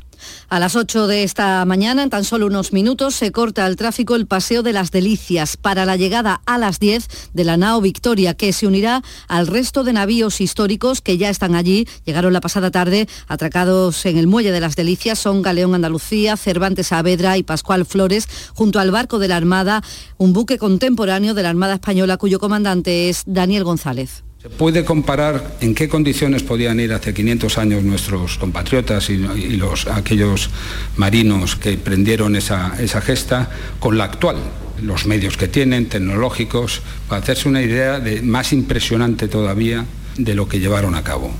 [0.49, 4.15] A las 8 de esta mañana, en tan solo unos minutos, se corta el tráfico
[4.15, 8.33] el Paseo de las Delicias para la llegada a las 10 de la nao Victoria,
[8.33, 11.87] que se unirá al resto de navíos históricos que ya están allí.
[12.05, 15.19] Llegaron la pasada tarde atracados en el Muelle de las Delicias.
[15.19, 19.83] Son Galeón Andalucía, Cervantes Saavedra y Pascual Flores, junto al barco de la Armada,
[20.17, 24.23] un buque contemporáneo de la Armada Española cuyo comandante es Daniel González.
[24.41, 29.87] ¿Se puede comparar en qué condiciones podían ir hace 500 años nuestros compatriotas y, los,
[29.87, 30.51] aquellos
[30.95, 34.37] marinos que prendieron esa, esa gesta con la actual?
[34.81, 39.85] Los medios que tienen, tecnológicos, para hacerse una idea de, más impresionante todavía
[40.17, 41.31] de lo que llevaron a cabo.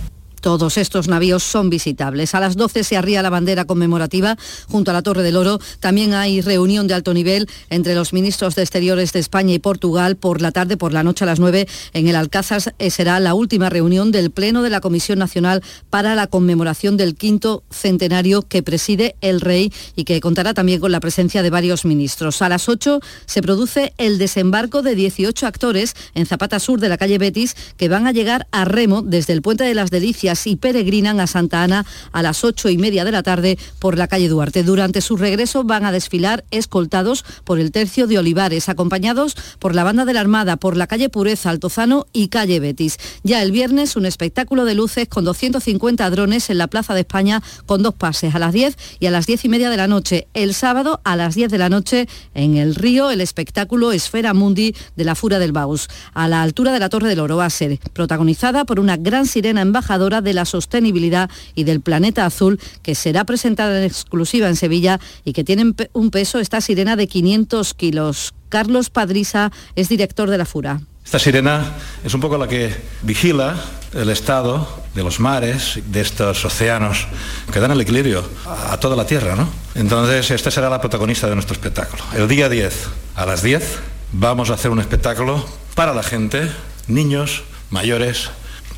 [0.41, 2.35] Todos estos navíos son visitables.
[2.35, 5.59] A las 12 se arría la bandera conmemorativa junto a la Torre del Oro.
[5.79, 10.15] También hay reunión de alto nivel entre los ministros de Exteriores de España y Portugal
[10.15, 12.75] por la tarde, por la noche a las 9 en el Alcázar.
[12.79, 17.15] Eh, será la última reunión del Pleno de la Comisión Nacional para la conmemoración del
[17.15, 21.85] quinto centenario que preside el rey y que contará también con la presencia de varios
[21.85, 22.41] ministros.
[22.41, 26.97] A las 8 se produce el desembarco de 18 actores en Zapata Sur de la
[26.97, 30.55] calle Betis que van a llegar a Remo desde el Puente de las Delicias y
[30.57, 34.27] peregrinan a Santa Ana a las ocho y media de la tarde por la calle
[34.27, 34.63] Duarte.
[34.63, 39.85] Durante su regreso van a desfilar escoltados por el tercio de Olivares, acompañados por la
[39.85, 42.97] banda de la Armada, por la calle Pureza, Altozano y calle Betis.
[43.23, 47.41] Ya el viernes un espectáculo de luces con 250 drones en la Plaza de España
[47.65, 50.27] con dos pases a las 10 y a las 10 y media de la noche.
[50.33, 54.75] El sábado a las 10 de la noche en el río el espectáculo Esfera Mundi
[54.95, 57.37] de la Fura del Baus, a la altura de la Torre del Oro.
[57.37, 62.25] Va a ser protagonizada por una gran sirena embajadora de la sostenibilidad y del planeta
[62.25, 66.95] azul que será presentada en exclusiva en Sevilla y que tiene un peso esta sirena
[66.95, 68.33] de 500 kilos.
[68.49, 70.81] Carlos Padrisa es director de la Fura.
[71.03, 73.55] Esta sirena es un poco la que vigila
[73.93, 77.07] el estado de los mares, de estos océanos
[77.53, 79.47] que dan el equilibrio a toda la Tierra, ¿no?
[79.75, 82.03] Entonces, esta será la protagonista de nuestro espectáculo.
[82.13, 83.63] El día 10, a las 10,
[84.11, 85.45] vamos a hacer un espectáculo
[85.75, 86.51] para la gente,
[86.87, 88.29] niños, mayores,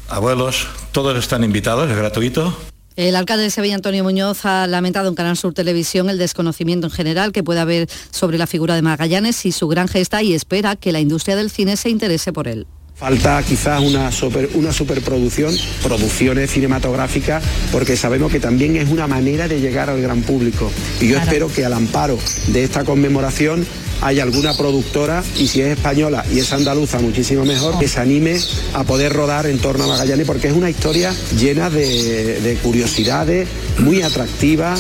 [0.10, 2.56] abuelos, todos están invitados, es gratuito.
[2.96, 6.92] El alcalde de Sevilla, Antonio Muñoz, ha lamentado en Canal Sur Televisión el desconocimiento en
[6.92, 10.76] general que puede haber sobre la figura de Magallanes y su gran gesta y espera
[10.76, 12.68] que la industria del cine se interese por él.
[13.00, 14.12] Falta quizás una,
[14.56, 17.42] una superproducción, producciones cinematográficas,
[17.72, 20.70] porque sabemos que también es una manera de llegar al gran público.
[21.00, 23.66] Y yo espero que al amparo de esta conmemoración
[24.02, 28.38] haya alguna productora, y si es española y es andaluza, muchísimo mejor, que se anime
[28.74, 33.48] a poder rodar en torno a Magallanes, porque es una historia llena de, de curiosidades,
[33.78, 34.76] muy atractiva.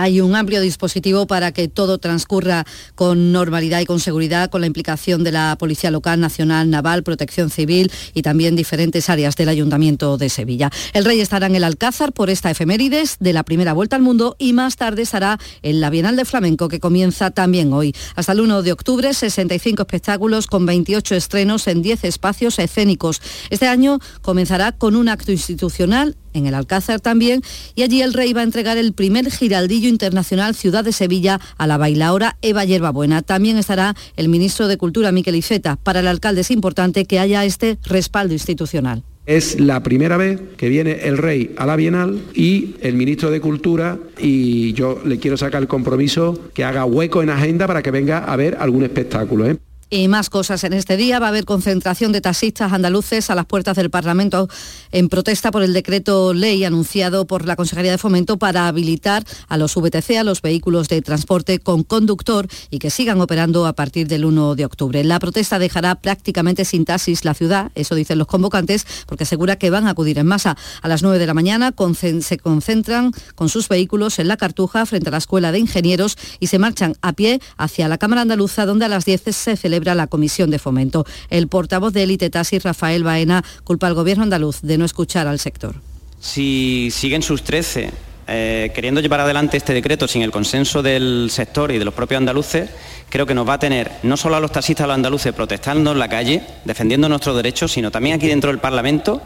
[0.00, 4.66] Hay un amplio dispositivo para que todo transcurra con normalidad y con seguridad, con la
[4.66, 10.16] implicación de la Policía Local, Nacional, Naval, Protección Civil y también diferentes áreas del Ayuntamiento
[10.16, 10.70] de Sevilla.
[10.94, 14.36] El Rey estará en el Alcázar por esta efemérides de la primera vuelta al mundo
[14.38, 17.94] y más tarde estará en la Bienal de Flamenco que comienza también hoy.
[18.14, 23.20] Hasta el 1 de octubre, 65 espectáculos con 28 estrenos en 10 espacios escénicos.
[23.50, 27.42] Este año comenzará con un acto institucional en el Alcázar también,
[27.74, 31.66] y allí el rey va a entregar el primer giraldillo internacional Ciudad de Sevilla a
[31.66, 33.22] la bailaora Eva Yerbabuena.
[33.22, 35.76] También estará el ministro de Cultura, Miquel Iceta.
[35.76, 39.02] Para el alcalde es importante que haya este respaldo institucional.
[39.26, 43.40] Es la primera vez que viene el rey a la Bienal y el ministro de
[43.40, 47.90] Cultura y yo le quiero sacar el compromiso que haga hueco en agenda para que
[47.90, 49.46] venga a ver algún espectáculo.
[49.46, 49.56] ¿eh?
[49.92, 51.18] Y más cosas en este día.
[51.18, 54.48] Va a haber concentración de taxistas andaluces a las puertas del Parlamento
[54.92, 59.56] en protesta por el decreto ley anunciado por la Consejería de Fomento para habilitar a
[59.56, 64.06] los VTC, a los vehículos de transporte con conductor y que sigan operando a partir
[64.06, 65.02] del 1 de octubre.
[65.02, 69.70] La protesta dejará prácticamente sin taxis la ciudad, eso dicen los convocantes, porque asegura que
[69.70, 70.56] van a acudir en masa.
[70.82, 71.74] A las 9 de la mañana
[72.20, 76.46] se concentran con sus vehículos en la Cartuja frente a la Escuela de Ingenieros y
[76.46, 80.06] se marchan a pie hacia la Cámara Andaluza donde a las 10 se celebra la
[80.06, 81.04] Comisión de Fomento.
[81.30, 85.38] El portavoz de Elite Taxi, Rafael Baena, culpa al Gobierno andaluz de no escuchar al
[85.38, 85.76] sector.
[86.20, 87.90] Si siguen sus 13
[88.32, 92.18] eh, queriendo llevar adelante este decreto sin el consenso del sector y de los propios
[92.18, 92.70] andaluces,
[93.08, 95.90] creo que nos va a tener no solo a los taxistas, a los andaluces protestando
[95.90, 99.20] en la calle, defendiendo nuestros derechos, sino también aquí dentro del Parlamento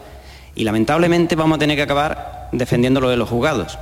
[0.55, 3.77] y lamentablemente vamos a tener que acabar defendiendo lo de los juzgados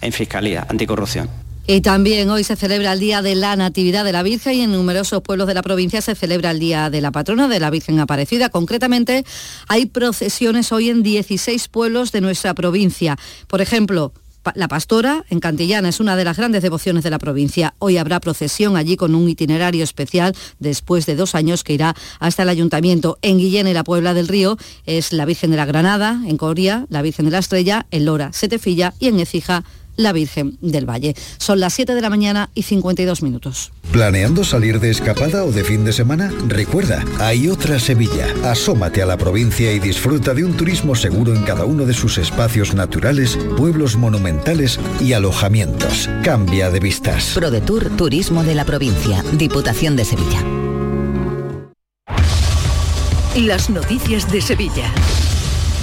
[0.00, 1.47] en Fiscalía Anticorrupción.
[1.70, 4.72] Y también hoy se celebra el Día de la Natividad de la Virgen y en
[4.72, 8.00] numerosos pueblos de la provincia se celebra el Día de la Patrona de la Virgen
[8.00, 8.48] Aparecida.
[8.48, 9.26] Concretamente,
[9.68, 13.18] hay procesiones hoy en 16 pueblos de nuestra provincia.
[13.48, 14.14] Por ejemplo,
[14.54, 17.74] la Pastora, en Cantillana, es una de las grandes devociones de la provincia.
[17.80, 22.44] Hoy habrá procesión allí con un itinerario especial después de dos años que irá hasta
[22.44, 23.18] el ayuntamiento.
[23.20, 24.56] En Guillén y la Puebla del Río
[24.86, 28.32] es la Virgen de la Granada, en Coria, la Virgen de la Estrella, en Lora,
[28.32, 29.64] Setefilla y en Ecija,
[29.98, 31.14] la Virgen del Valle.
[31.36, 33.72] Son las 7 de la mañana y 52 minutos.
[33.92, 36.32] ¿Planeando salir de escapada o de fin de semana?
[36.46, 38.26] Recuerda, hay otra Sevilla.
[38.44, 42.16] Asómate a la provincia y disfruta de un turismo seguro en cada uno de sus
[42.16, 46.08] espacios naturales, pueblos monumentales y alojamientos.
[46.22, 47.32] Cambia de vistas.
[47.34, 50.44] ProDetour Turismo de la Provincia, Diputación de Sevilla.
[53.36, 54.92] Las noticias de Sevilla.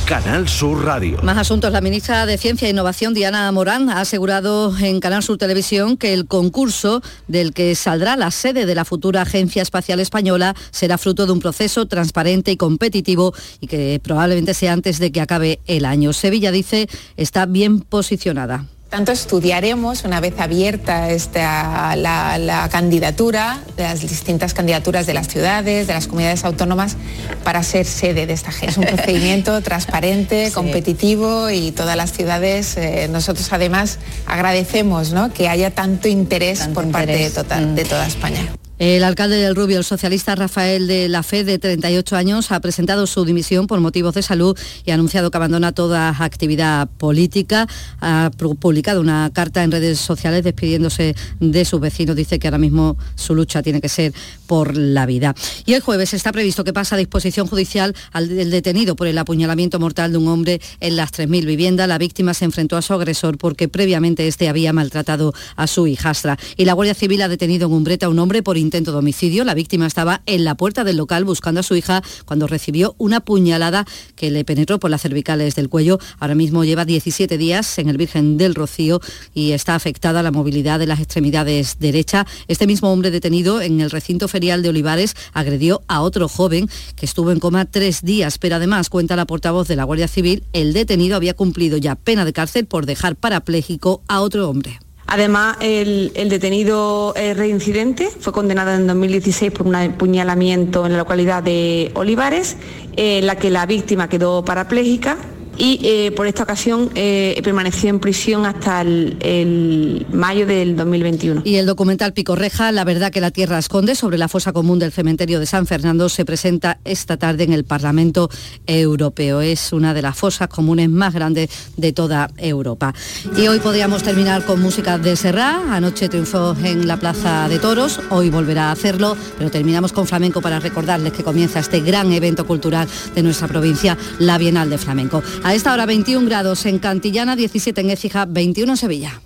[0.06, 1.18] Canal Sur Radio.
[1.24, 1.72] Más asuntos.
[1.72, 6.14] La ministra de Ciencia e Innovación, Diana Morán, ha asegurado en Canal Sur Televisión que
[6.14, 11.26] el concurso del que saldrá la sede de la futura Agencia Espacial Española será fruto
[11.26, 15.86] de un proceso transparente y competitivo y que probablemente sea antes de que acabe el
[15.86, 16.14] año.
[16.14, 16.88] Sevilla dice
[17.18, 25.14] está bien posicionada tanto, estudiaremos, una vez abierta esta, la, candidatura, las distintas candidaturas de
[25.14, 26.96] las ciudades, de las comunidades autónomas,
[27.44, 28.70] para ser sede de esta agencia.
[28.70, 35.72] Es un procedimiento transparente, competitivo y todas las ciudades, eh, nosotros además agradecemos que haya
[35.72, 38.56] tanto interés por parte de, de toda España.
[38.78, 43.08] El alcalde del Rubio, el socialista Rafael de la Fe, de 38 años, ha presentado
[43.08, 47.68] su dimisión por motivos de salud y ha anunciado que abandona toda actividad política.
[48.02, 52.18] Ha publicado una carta en redes sociales despidiéndose de sus vecinos.
[52.18, 54.14] Dice que ahora mismo su lucha tiene que ser
[54.46, 55.36] por la vida.
[55.66, 59.80] Y el jueves está previsto que pasa a disposición judicial al detenido por el apuñalamiento
[59.80, 61.88] mortal de un hombre en las 3.000 viviendas.
[61.88, 66.38] La víctima se enfrentó a su agresor porque previamente este había maltratado a su hijastra.
[66.58, 69.44] Y la Guardia Civil ha detenido en Umbreta a un hombre por intento de homicidio.
[69.44, 73.22] La víctima estaba en la puerta del local buscando a su hija cuando recibió una
[73.22, 73.86] puñalada
[74.16, 76.00] que le penetró por las cervicales del cuello.
[76.20, 79.00] Ahora mismo lleva 17 días en el Virgen del Rocío
[79.34, 82.26] y está afectada la movilidad de las extremidades derecha.
[82.48, 87.06] Este mismo hombre detenido en el recinto ferial de Olivares agredió a otro joven que
[87.06, 90.74] estuvo en coma tres días, pero además, cuenta la portavoz de la Guardia Civil, el
[90.74, 94.80] detenido había cumplido ya pena de cárcel por dejar parapléjico a otro hombre.
[95.08, 101.92] Además, el, detenido reincidente fue condenado en 2016 por un apuñalamiento en la localidad de
[101.94, 102.58] Olivares,
[102.98, 105.18] en la que la víctima quedó parapléjica
[105.58, 111.42] y eh, por esta ocasión eh, permaneció en prisión hasta el, mayo del 2021.
[111.46, 114.92] Y el documental Picorreja, La verdad que la tierra esconde, sobre la fosa común del
[114.92, 118.30] cementerio de San Fernando, se presenta esta tarde en el Parlamento
[118.68, 119.42] Europeo.
[119.42, 122.94] Es una de las fosas comunes más grandes de toda Europa.
[123.38, 125.70] Y hoy podríamos terminar con música de Serrat.
[125.70, 130.42] Anoche triunfó en la Plaza de Toros, hoy volverá a hacerlo, pero terminamos con flamenco
[130.42, 135.24] para recordarles que comienza este gran evento cultural de nuestra provincia, la Bienal de Flamenco.
[135.46, 139.22] A esta hora 21 grados en Cantillana, 17 en Écija, 21 en Sevilla.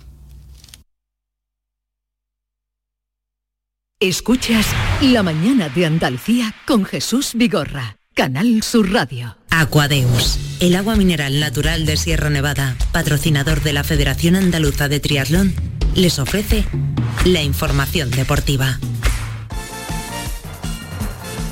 [3.98, 4.66] Escuchas
[5.00, 9.38] La mañana de Andalucía con Jesús Vigorra, Canal Sur Radio.
[9.48, 15.54] Aquadeus, el agua mineral natural de Sierra Nevada, patrocinador de la Federación Andaluza de Triatlón,
[15.94, 16.66] les ofrece
[17.24, 18.78] la información deportiva.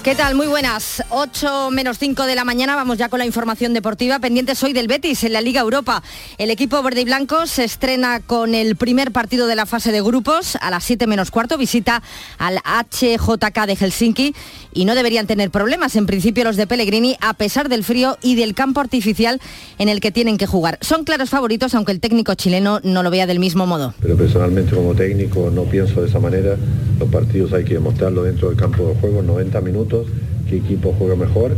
[0.09, 0.37] ¿Qué tal?
[0.37, 1.05] Muy buenas.
[1.11, 2.75] 8 menos 5 de la mañana.
[2.75, 4.19] Vamos ya con la información deportiva.
[4.19, 6.03] Pendientes hoy del Betis en la Liga Europa.
[6.39, 10.01] El equipo verde y blanco se estrena con el primer partido de la fase de
[10.01, 10.57] grupos.
[10.63, 12.03] A las 7 menos cuarto visita
[12.39, 14.35] al HJK de Helsinki
[14.79, 18.37] y no deberían tener problemas en principio los de Pellegrini a pesar del frío y
[18.37, 19.41] del campo artificial
[19.79, 20.79] en el que tienen que jugar.
[20.83, 23.93] Son claros favoritos aunque el técnico chileno no lo vea del mismo modo.
[24.01, 26.57] Pero personalmente como técnico no pienso de esa manera.
[27.01, 30.07] Los partidos hay que demostrarlo dentro del campo de juego, 90 minutos
[30.49, 31.57] qué equipo juega mejor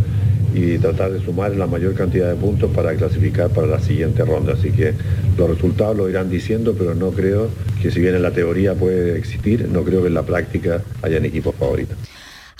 [0.55, 4.55] y tratar de sumar la mayor cantidad de puntos para clasificar para la siguiente ronda.
[4.55, 4.95] Así que
[5.37, 7.49] los resultados lo irán diciendo, pero no creo
[7.83, 11.25] que si bien en la teoría puede existir, no creo que en la práctica hayan
[11.25, 11.97] equipos favoritos.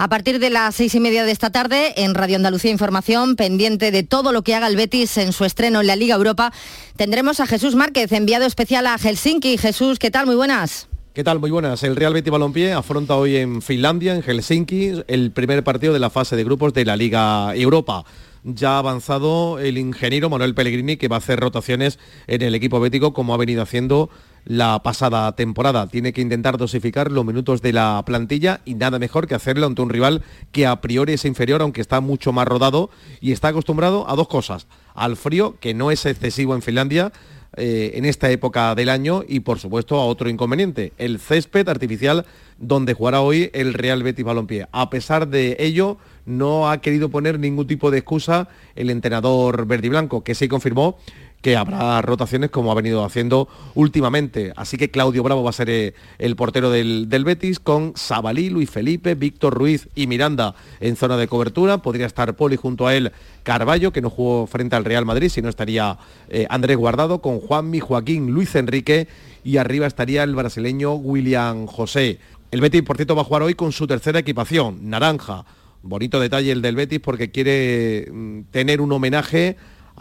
[0.03, 3.91] A partir de las seis y media de esta tarde, en Radio Andalucía Información, pendiente
[3.91, 6.55] de todo lo que haga el Betis en su estreno en la Liga Europa,
[6.97, 9.59] tendremos a Jesús Márquez, enviado especial a Helsinki.
[9.59, 10.25] Jesús, ¿qué tal?
[10.25, 10.89] Muy buenas.
[11.13, 11.39] ¿Qué tal?
[11.39, 11.83] Muy buenas.
[11.83, 16.09] El Real Betis Balompié afronta hoy en Finlandia, en Helsinki, el primer partido de la
[16.09, 18.07] fase de grupos de la Liga Europa.
[18.43, 22.81] Ya ha avanzado el ingeniero Manuel Pellegrini, que va a hacer rotaciones en el equipo
[22.81, 24.09] bético, como ha venido haciendo
[24.45, 25.87] la pasada temporada.
[25.89, 29.83] Tiene que intentar dosificar los minutos de la plantilla y nada mejor que hacerlo ante
[29.83, 30.23] un rival
[30.53, 34.29] que a priori es inferior, aunque está mucho más rodado y está acostumbrado a dos
[34.29, 34.67] cosas.
[34.95, 37.13] Al frío, que no es excesivo en Finlandia,
[37.57, 42.25] eh, en esta época del año y por supuesto a otro inconveniente, el césped artificial
[42.59, 44.69] donde jugará hoy el Real Betis Balompié.
[44.71, 49.89] A pesar de ello, no ha querido poner ningún tipo de excusa el entrenador verde
[49.89, 50.97] y blanco, que se confirmó
[51.43, 54.53] que habrá rotaciones como ha venido haciendo últimamente.
[54.57, 58.71] Así que Claudio Bravo va a ser eh, el portero del, Betis con Sabalí, Luis
[58.71, 61.79] Felipe, Víctor Ruiz y Miranda en zona de cobertura.
[61.79, 63.13] Podría estar Poli junto a él
[63.43, 67.41] Carballo, que no jugó frente al Real Madrid, si no estaría eh, Andrés Guardado con
[67.41, 69.09] Juanmi, Joaquín, Luis Enrique
[69.43, 72.19] y arriba estaría el brasileño William José.
[72.51, 75.45] El Betis, por cierto, va a jugar hoy con su tercera equipación, naranja.
[75.83, 79.57] Bonito detalle el del Betis porque quiere mm, tener un homenaje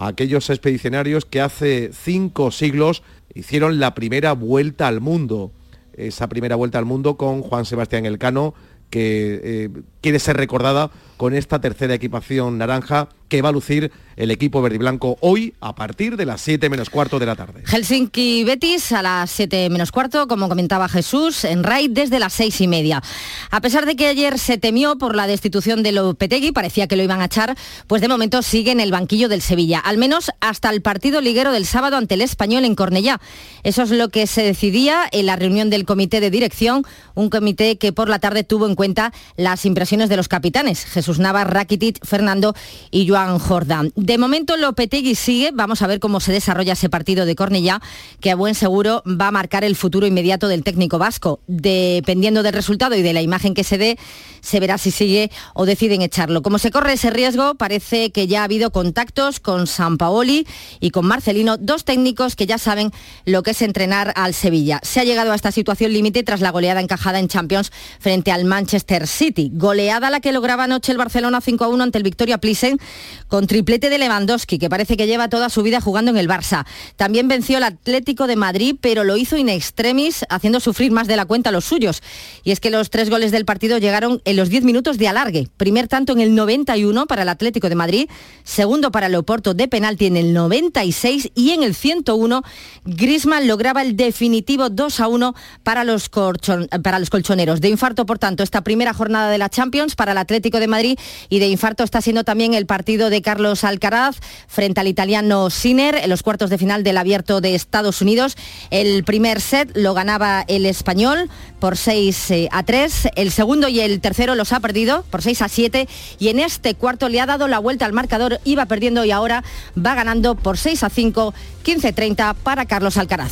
[0.07, 5.51] aquellos expedicionarios que hace cinco siglos hicieron la primera vuelta al mundo.
[5.93, 8.53] Esa primera vuelta al mundo con Juan Sebastián Elcano,
[8.89, 9.69] que eh,
[10.01, 14.75] quiere ser recordada con esta tercera equipación naranja que va a lucir el equipo verde
[14.75, 17.63] y blanco hoy a partir de las 7 menos cuarto de la tarde.
[17.65, 22.59] Helsinki Betis a las 7 menos cuarto, como comentaba Jesús, en RAID desde las 6
[22.59, 23.01] y media.
[23.49, 27.03] A pesar de que ayer se temió por la destitución de Lopetegui, parecía que lo
[27.03, 27.55] iban a echar,
[27.87, 31.53] pues de momento sigue en el banquillo del Sevilla, al menos hasta el partido liguero
[31.53, 33.21] del sábado ante el Español en Cornellá.
[33.63, 36.83] Eso es lo que se decidía en la reunión del comité de dirección,
[37.15, 41.19] un comité que por la tarde tuvo en cuenta las impresiones de los capitanes, Jesús
[41.19, 42.53] Navas, Rakitic, Fernando
[42.91, 43.91] y Joan Jordán.
[43.95, 47.81] De momento Lopetegui sigue, vamos a ver cómo se desarrolla ese partido de Cornellá,
[48.21, 51.41] que a buen seguro va a marcar el futuro inmediato del técnico vasco.
[51.47, 53.97] Dependiendo del resultado y de la imagen que se dé,
[54.41, 56.41] se verá si sigue o deciden echarlo.
[56.41, 60.47] Como se corre ese riesgo, parece que ya ha habido contactos con San Paoli
[60.79, 62.91] y con Marcelino, dos técnicos que ya saben
[63.25, 64.79] lo que es entrenar al Sevilla.
[64.83, 68.45] Se ha llegado a esta situación límite tras la goleada encajada en Champions frente al
[68.45, 69.51] Manchester City.
[69.53, 72.79] Goleada la que lograba anoche el Barcelona 5 a 1 ante el Victoria Plissen
[73.27, 76.65] con triplete de Lewandowski, que parece que lleva toda su vida jugando en el Barça.
[76.95, 81.15] También venció el Atlético de Madrid, pero lo hizo in extremis, haciendo sufrir más de
[81.15, 82.01] la cuenta a los suyos.
[82.43, 85.47] Y es que los tres goles del partido llegaron en los 10 minutos de alargue.
[85.57, 88.09] Primer tanto en el 91 para el Atlético de Madrid,
[88.43, 92.43] segundo para el Oporto de penalti en el 96 y en el 101
[92.85, 97.61] Grisman lograba el definitivo 2 a 1 para los, para los colchoneros.
[97.61, 100.99] De infarto, por tanto, esta primera jornada de la Champions para el Atlético de Madrid
[101.29, 104.17] y de infarto está siendo también el partido de Carlos Alcaraz
[104.49, 108.35] frente al italiano Sinner en los cuartos de final del Abierto de Estados Unidos.
[108.71, 111.29] El primer set lo ganaba el español
[111.59, 115.41] por 6 eh, a 3, el segundo y el tercero los ha perdido por 6
[115.41, 115.87] a 7
[116.19, 119.45] y en este cuarto le ha dado la vuelta al marcador, iba perdiendo y ahora
[119.77, 121.33] va ganando por 6 a 5,
[121.63, 123.31] 15-30 para Carlos Alcaraz.